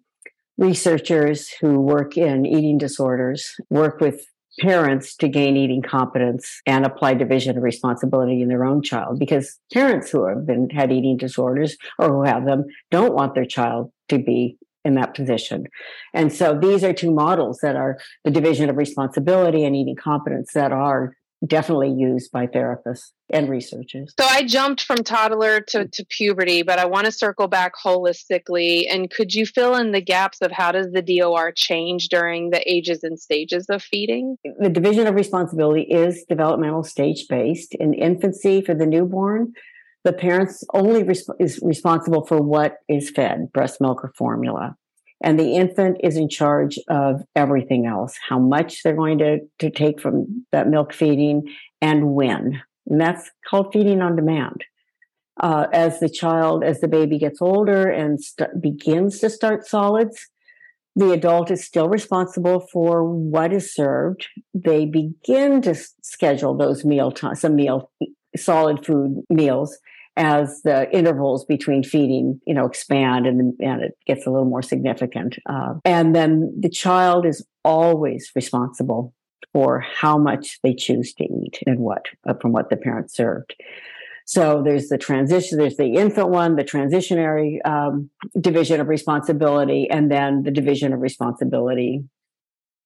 [0.58, 4.26] researchers who work in eating disorders work with
[4.60, 9.58] parents to gain eating competence and apply division of responsibility in their own child because
[9.72, 13.92] parents who have been had eating disorders or who have them don't want their child
[14.10, 15.66] to be in that position.
[16.14, 20.52] And so these are two models that are the division of responsibility and eating competence
[20.54, 21.14] that are
[21.46, 24.14] definitely used by therapists and researchers.
[24.20, 25.92] So I jumped from toddler to, mm.
[25.92, 28.86] to puberty, but I want to circle back holistically.
[28.90, 32.62] And could you fill in the gaps of how does the DOR change during the
[32.70, 34.38] ages and stages of feeding?
[34.60, 37.74] The division of responsibility is developmental stage based.
[37.76, 39.54] In infancy for the newborn,
[40.04, 44.76] the parents only resp- is responsible for what is fed, breast milk or formula.
[45.22, 49.70] And the infant is in charge of everything else, how much they're going to, to
[49.70, 51.44] take from that milk feeding
[51.82, 52.62] and when.
[52.88, 54.64] And that's called feeding on demand.
[55.42, 60.28] Uh, as the child, as the baby gets older and st- begins to start solids,
[60.96, 64.28] the adult is still responsible for what is served.
[64.54, 67.90] They begin to schedule those meal times, some meal
[68.40, 69.78] solid food meals
[70.18, 74.62] as the intervals between feeding, you know, expand and, and it gets a little more
[74.62, 75.38] significant.
[75.48, 79.14] Uh, and then the child is always responsible
[79.54, 83.56] for how much they choose to eat and what uh, from what the parents served.
[84.26, 90.12] So there's the transition, there's the infant one, the transitionary um, division of responsibility, and
[90.12, 92.04] then the division of responsibility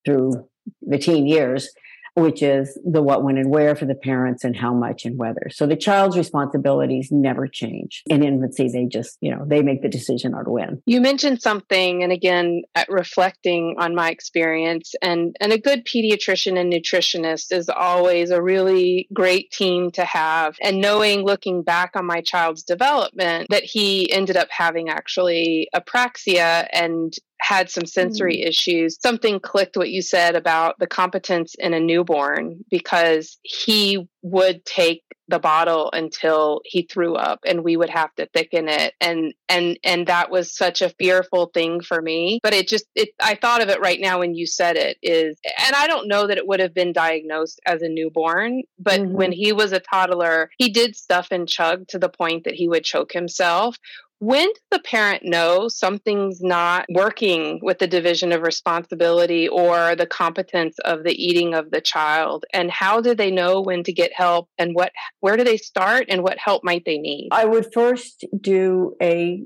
[0.06, 0.48] through
[0.82, 1.70] the teen years
[2.16, 5.50] which is the what, when, and where for the parents and how much and whether.
[5.52, 8.04] So the child's responsibilities never change.
[8.10, 10.82] In infancy, they just, you know, they make the decision on when.
[10.86, 16.60] You mentioned something, and again, uh, reflecting on my experience, and, and a good pediatrician
[16.60, 20.56] and nutritionist is always a really great team to have.
[20.62, 26.68] And knowing, looking back on my child's development, that he ended up having actually apraxia
[26.72, 28.48] and had some sensory mm.
[28.48, 28.98] issues.
[29.02, 35.04] Something clicked what you said about the competence in a newborn because he would take
[35.28, 39.80] the bottle until he threw up and we would have to thicken it and and
[39.84, 43.62] and that was such a fearful thing for me but it just it I thought
[43.62, 46.46] of it right now when you said it is and I don't know that it
[46.46, 49.14] would have been diagnosed as a newborn but mm-hmm.
[49.14, 52.68] when he was a toddler he did stuff and chug to the point that he
[52.68, 53.78] would choke himself
[54.20, 60.06] when does the parent know something's not working with the division of responsibility or the
[60.06, 62.46] competence of the eating of the child?
[62.54, 66.06] And how do they know when to get help and what where do they start
[66.08, 67.30] and what help might they need?
[67.32, 69.44] I would first do a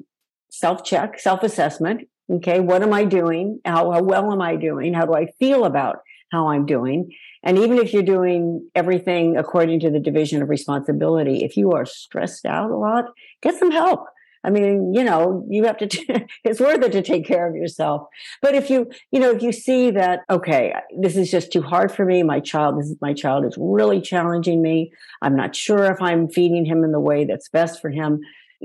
[0.50, 2.08] self-check, self-assessment.
[2.30, 3.60] Okay, what am I doing?
[3.66, 4.94] How, how well am I doing?
[4.94, 5.98] How do I feel about
[6.32, 7.10] how I'm doing?
[7.42, 11.86] And even if you're doing everything according to the division of responsibility, if you are
[11.86, 13.06] stressed out a lot,
[13.42, 14.06] get some help
[14.44, 16.08] I mean, you know, you have to, t-
[16.44, 18.08] it's worth it to take care of yourself.
[18.42, 21.92] But if you, you know, if you see that, okay, this is just too hard
[21.92, 24.92] for me, my child, this is, my child is really challenging me.
[25.22, 28.22] I'm not sure if I'm feeding him in the way that's best for him.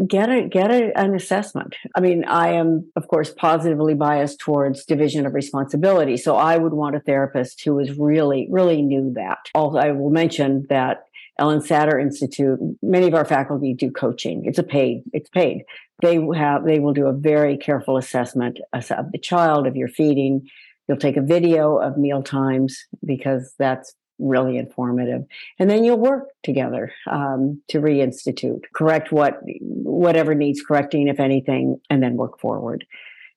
[0.06, 1.74] Get a, get a, an assessment.
[1.94, 6.16] I mean, I am, of course, positively biased towards division of responsibility.
[6.16, 9.38] So I would want a therapist who is really, really knew that.
[9.54, 11.04] Also, I will mention that
[11.40, 14.44] Ellyn Satter Institute, many of our faculty do coaching.
[14.44, 15.64] It's a paid, it's paid.
[16.00, 20.48] They have, they will do a very careful assessment of the child, of your feeding.
[20.88, 25.22] You'll take a video of meal times because that's really informative.
[25.58, 31.80] And then you'll work together um, to reinstitute, correct what, whatever needs correcting, if anything,
[31.88, 32.84] and then work forward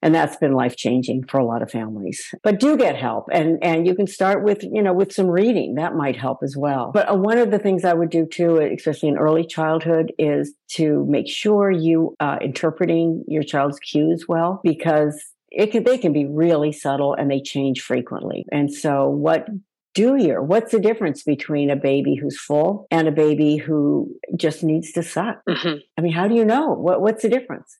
[0.05, 3.57] and that's been life changing for a lot of families but do get help and
[3.63, 6.91] and you can start with you know with some reading that might help as well
[6.93, 10.53] but uh, one of the things i would do too especially in early childhood is
[10.69, 16.13] to make sure you uh, interpreting your child's cues well because it can, they can
[16.13, 19.47] be really subtle and they change frequently and so what
[19.95, 20.43] do you?
[20.43, 25.01] What's the difference between a baby who's full and a baby who just needs to
[25.01, 25.41] suck?
[25.49, 25.77] Mm-hmm.
[25.97, 26.73] I mean, how do you know?
[26.73, 27.77] What, what's the difference?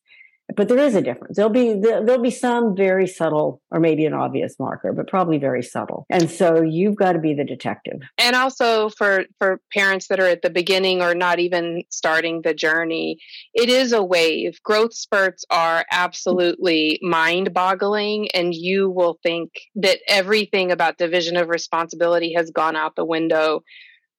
[0.55, 1.37] But there is a difference.
[1.37, 5.63] There'll be there'll be some very subtle, or maybe an obvious marker, but probably very
[5.63, 6.05] subtle.
[6.09, 7.99] And so you've got to be the detective.
[8.17, 12.53] And also for for parents that are at the beginning or not even starting the
[12.53, 13.17] journey,
[13.53, 14.59] it is a wave.
[14.63, 22.33] Growth spurts are absolutely mind-boggling, and you will think that everything about division of responsibility
[22.33, 23.61] has gone out the window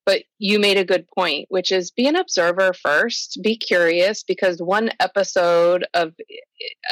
[0.07, 4.62] but you made a good point, which is be an observer first, be curious, because
[4.62, 6.36] one episode of eh,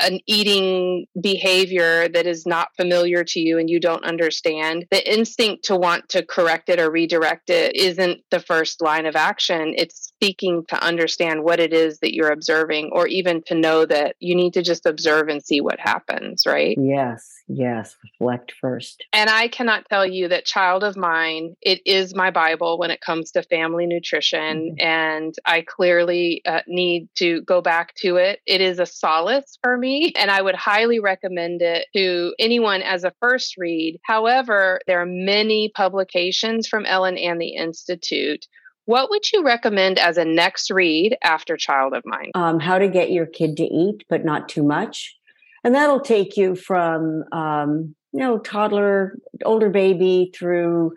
[0.03, 5.13] eh, an eating behavior that is not familiar to you and you don't understand, the
[5.13, 9.75] instinct to want to correct it or redirect it isn't the first line of action.
[9.77, 14.17] It's seeking to understand what it is that you're observing, or even to know that
[14.21, 16.77] you need to just observe and see what happens, right?
[16.81, 17.97] Yes, yes.
[18.21, 19.05] Reflect first.
[19.13, 23.01] And I cannot tell you that child of mine, it is my Bible when it
[23.01, 24.77] comes to family nutrition.
[24.79, 24.87] Mm-hmm.
[24.87, 28.41] And I clearly uh, need to go back to it.
[28.47, 33.05] It is a solace for me, and I would highly recommend it to anyone as
[33.05, 34.01] a first read.
[34.05, 38.47] However, there are many publications from Ellyn and the Institute.
[38.87, 42.31] What would you recommend as a next read after Child of Mine?
[42.35, 45.17] Um, how to get your kid to eat, but not too much.
[45.63, 50.93] And that'll take you from, um, you know, toddler, older baby through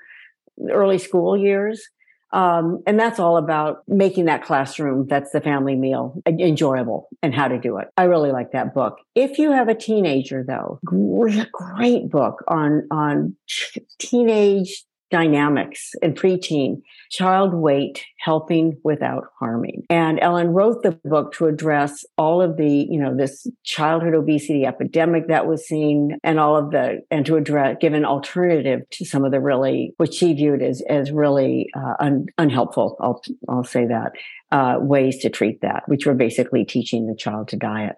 [0.69, 1.87] early school years.
[2.33, 7.47] Um, and that's all about making that classroom, that's the family meal, enjoyable and how
[7.47, 7.87] to do it.
[7.95, 8.97] I really like that book.
[9.15, 13.37] If you have a teenager, though, great book on, on
[13.97, 19.83] teenage dynamics and preteen, child weight, helping without harming.
[19.89, 24.65] And Ellyn wrote the book to address all of the, you know, this childhood obesity
[24.65, 29.05] epidemic that was seen and all of the, and to address, give an alternative to
[29.05, 32.97] some of the really, what she viewed as, as really uh, un, unhelpful.
[32.99, 34.11] I'll, I'll say that,
[34.51, 37.95] uh, ways to treat that, which were basically teaching the child to diet.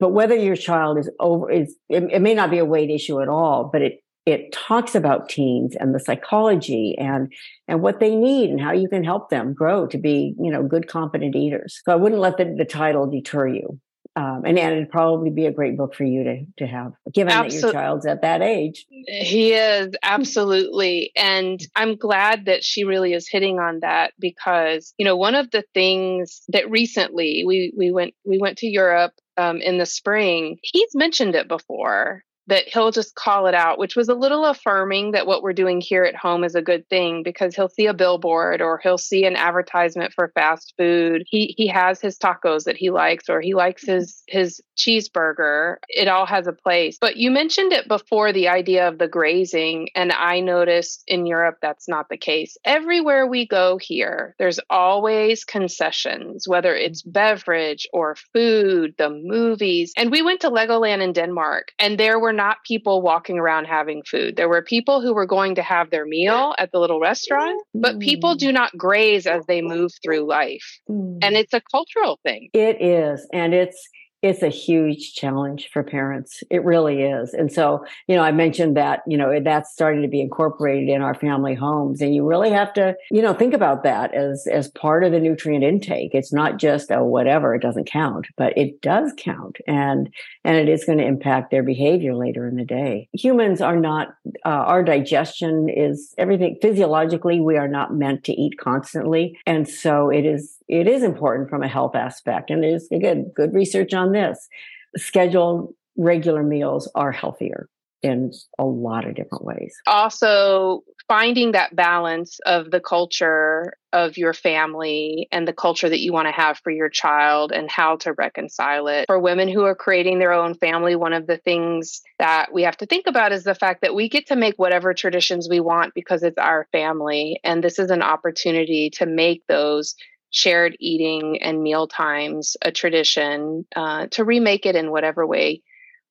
[0.00, 3.20] But whether your child is over, is, it, it may not be a weight issue
[3.20, 7.32] at all, but it it talks about teens and the psychology and
[7.66, 10.62] and what they need and how you can help them grow to be you know
[10.62, 13.78] good competent eaters so i wouldn't let the, the title deter you
[14.18, 17.32] um, and, and it'd probably be a great book for you to to have, given
[17.32, 18.84] Absol- that your child's at that age.
[19.06, 25.04] He is absolutely, and I'm glad that she really is hitting on that because you
[25.04, 29.58] know one of the things that recently we we went we went to Europe um,
[29.58, 30.58] in the spring.
[30.62, 35.12] He's mentioned it before, that he'll just call it out, which was a little affirming
[35.12, 37.94] that what we're doing here at home is a good thing because he'll see a
[37.94, 41.24] billboard or he'll see an advertisement for fast food.
[41.26, 43.98] He he has his tacos that he likes or he likes mm-hmm.
[43.98, 45.76] his his cheeseburger.
[45.88, 46.96] It all has a place.
[46.98, 51.58] But you mentioned it before the idea of the grazing and I noticed in Europe
[51.60, 52.56] that's not the case.
[52.64, 57.12] Everywhere we go here, there's always concessions, whether it's mm-hmm.
[57.12, 59.92] beverage or food, the movies.
[59.98, 64.02] And we went to Legoland in Denmark and there were not people walking around having
[64.04, 64.36] food.
[64.36, 67.98] There were people who were going to have their meal at the little restaurant, but
[67.98, 68.38] people mm.
[68.38, 70.78] do not graze as they move through life.
[70.88, 71.18] Mm.
[71.20, 72.48] And it's a cultural thing.
[72.54, 73.26] It is.
[73.32, 73.88] And it's
[74.20, 76.42] it's a huge challenge for parents.
[76.50, 77.34] It really is.
[77.34, 81.02] And so, you know, I mentioned that, you know, that's starting to be incorporated in
[81.02, 82.00] our family homes.
[82.00, 85.20] And you really have to, you know, think about that as, as part of the
[85.20, 86.14] nutrient intake.
[86.14, 89.58] It's not just, a whatever, it doesn't count, but it does count.
[89.66, 90.12] And,
[90.44, 93.08] and it is going to impact their behavior later in the day.
[93.12, 94.08] Humans are not,
[94.44, 99.38] uh, our digestion is everything physiologically, we are not meant to eat constantly.
[99.46, 102.50] And so it is, it is important from a health aspect.
[102.50, 104.48] And there's again, good research on this.
[104.96, 107.68] Scheduled regular meals are healthier
[108.02, 109.74] in a lot of different ways.
[109.86, 116.12] Also, finding that balance of the culture of your family and the culture that you
[116.12, 119.06] want to have for your child and how to reconcile it.
[119.06, 122.76] For women who are creating their own family, one of the things that we have
[122.76, 125.94] to think about is the fact that we get to make whatever traditions we want
[125.94, 127.40] because it's our family.
[127.42, 129.94] And this is an opportunity to make those
[130.30, 135.62] shared eating and meal times a tradition uh, to remake it in whatever way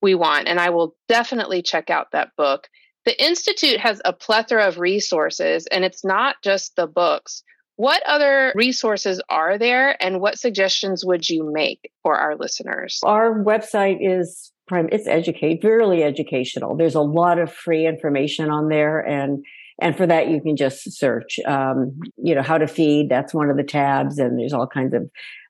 [0.01, 0.47] we want.
[0.47, 2.67] And I will definitely check out that book.
[3.05, 7.43] The Institute has a plethora of resources, and it's not just the books.
[7.77, 12.99] What other resources are there, and what suggestions would you make for our listeners?
[13.03, 16.75] Our website is prime it's educate, really educational.
[16.75, 19.45] There's a lot of free information on there, and
[19.79, 23.09] and for that, you can just search, um, you know, how to feed.
[23.09, 25.09] That's one of the tabs, and there's all kinds of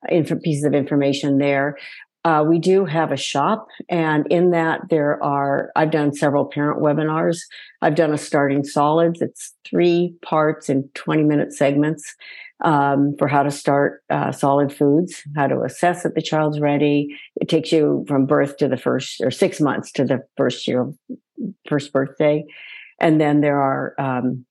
[0.09, 1.78] inf- pieces of information there.
[2.25, 5.71] Uh, we do have a shop, and in that there are.
[5.75, 7.39] I've done several parent webinars.
[7.82, 9.21] I've done a starting solids.
[9.21, 12.15] It's three parts in 20 minute segments
[12.65, 17.15] um, for how to start uh, solid foods, how to assess that the child's ready.
[17.39, 20.91] It takes you from birth to the first or six months to the first year,
[21.69, 22.43] first birthday.
[23.00, 24.45] And then there are um,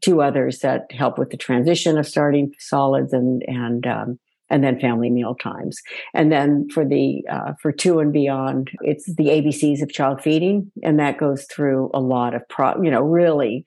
[0.00, 4.18] two others that help with the transition of starting solids and and um,
[4.50, 5.80] and then family meal times.
[6.12, 10.70] And then for the uh, for two and beyond, it's the ABCs of child feeding,
[10.82, 13.64] and that goes through a lot of pro, you know, really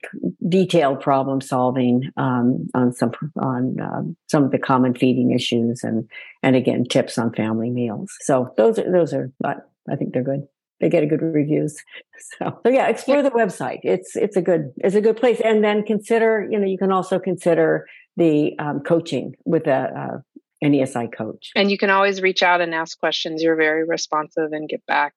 [0.48, 6.08] detailed problem solving um, on some on um, some of the common feeding issues, and
[6.42, 8.10] and again tips on family meals.
[8.20, 10.46] So those are those are, I think they're good
[10.80, 11.76] they get a good reviews.
[12.36, 13.78] So, so yeah, explore the website.
[13.84, 16.90] It's it's a good it's a good place, and then consider you know you can
[16.90, 20.18] also consider the um, coaching with a uh,
[20.60, 21.52] an ESI coach.
[21.54, 23.40] And you can always reach out and ask questions.
[23.40, 25.14] You're very responsive and get back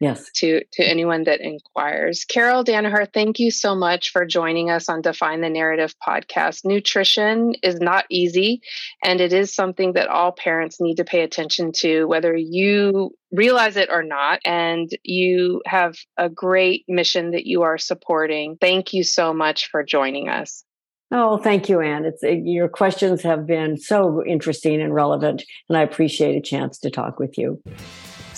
[0.00, 0.30] yes.
[0.36, 2.24] to to anyone that inquires.
[2.24, 6.64] Carol danaher thank you so much for joining us on define the narrative podcast.
[6.64, 8.60] Nutrition is not easy
[9.04, 13.76] and it is something that all parents need to pay attention to whether you realize
[13.76, 18.56] it or not and you have a great mission that you are supporting.
[18.60, 20.64] Thank you so much for joining us.
[21.10, 22.04] Oh, thank you, Anne.
[22.04, 26.90] It's your questions have been so interesting and relevant, and I appreciate a chance to
[26.90, 27.62] talk with you.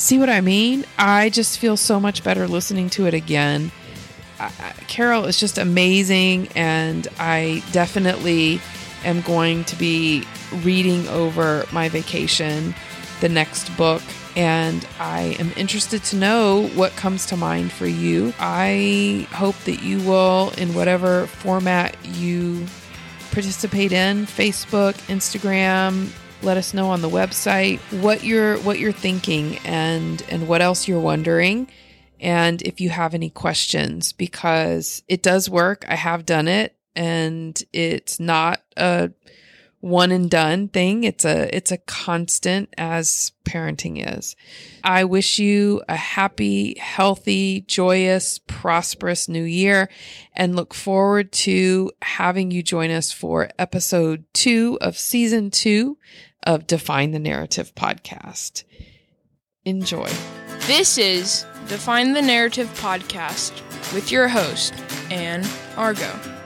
[0.01, 0.86] See what I mean?
[0.98, 3.70] I just feel so much better listening to it again.
[4.40, 4.51] I,
[4.88, 8.62] Carol is just amazing, and I definitely
[9.05, 10.24] am going to be
[10.62, 12.74] reading over my vacation
[13.20, 14.01] the next book.
[14.36, 18.32] And I am interested to know what comes to mind for you.
[18.38, 22.64] I hope that you will, in whatever format you
[23.32, 26.09] participate in Facebook, Instagram,
[26.43, 30.88] let us know on the website what you're what you're thinking and and what else
[30.88, 31.68] you're wondering
[32.20, 35.84] and if you have any questions because it does work.
[35.88, 39.11] I have done it and it's not a
[39.81, 41.05] one and done thing.
[41.05, 44.37] It's a it's a constant as parenting is.
[44.85, 49.89] I wish you a happy, healthy, joyous, prosperous new year
[50.35, 55.97] and look forward to having you join us for episode 2 of season 2
[56.47, 58.64] of Define the Narrative podcast.
[59.64, 60.09] Enjoy.
[60.66, 63.53] This is Define the Narrative podcast
[63.95, 64.74] with your host,
[65.11, 65.45] Anne
[65.76, 66.39] Argo.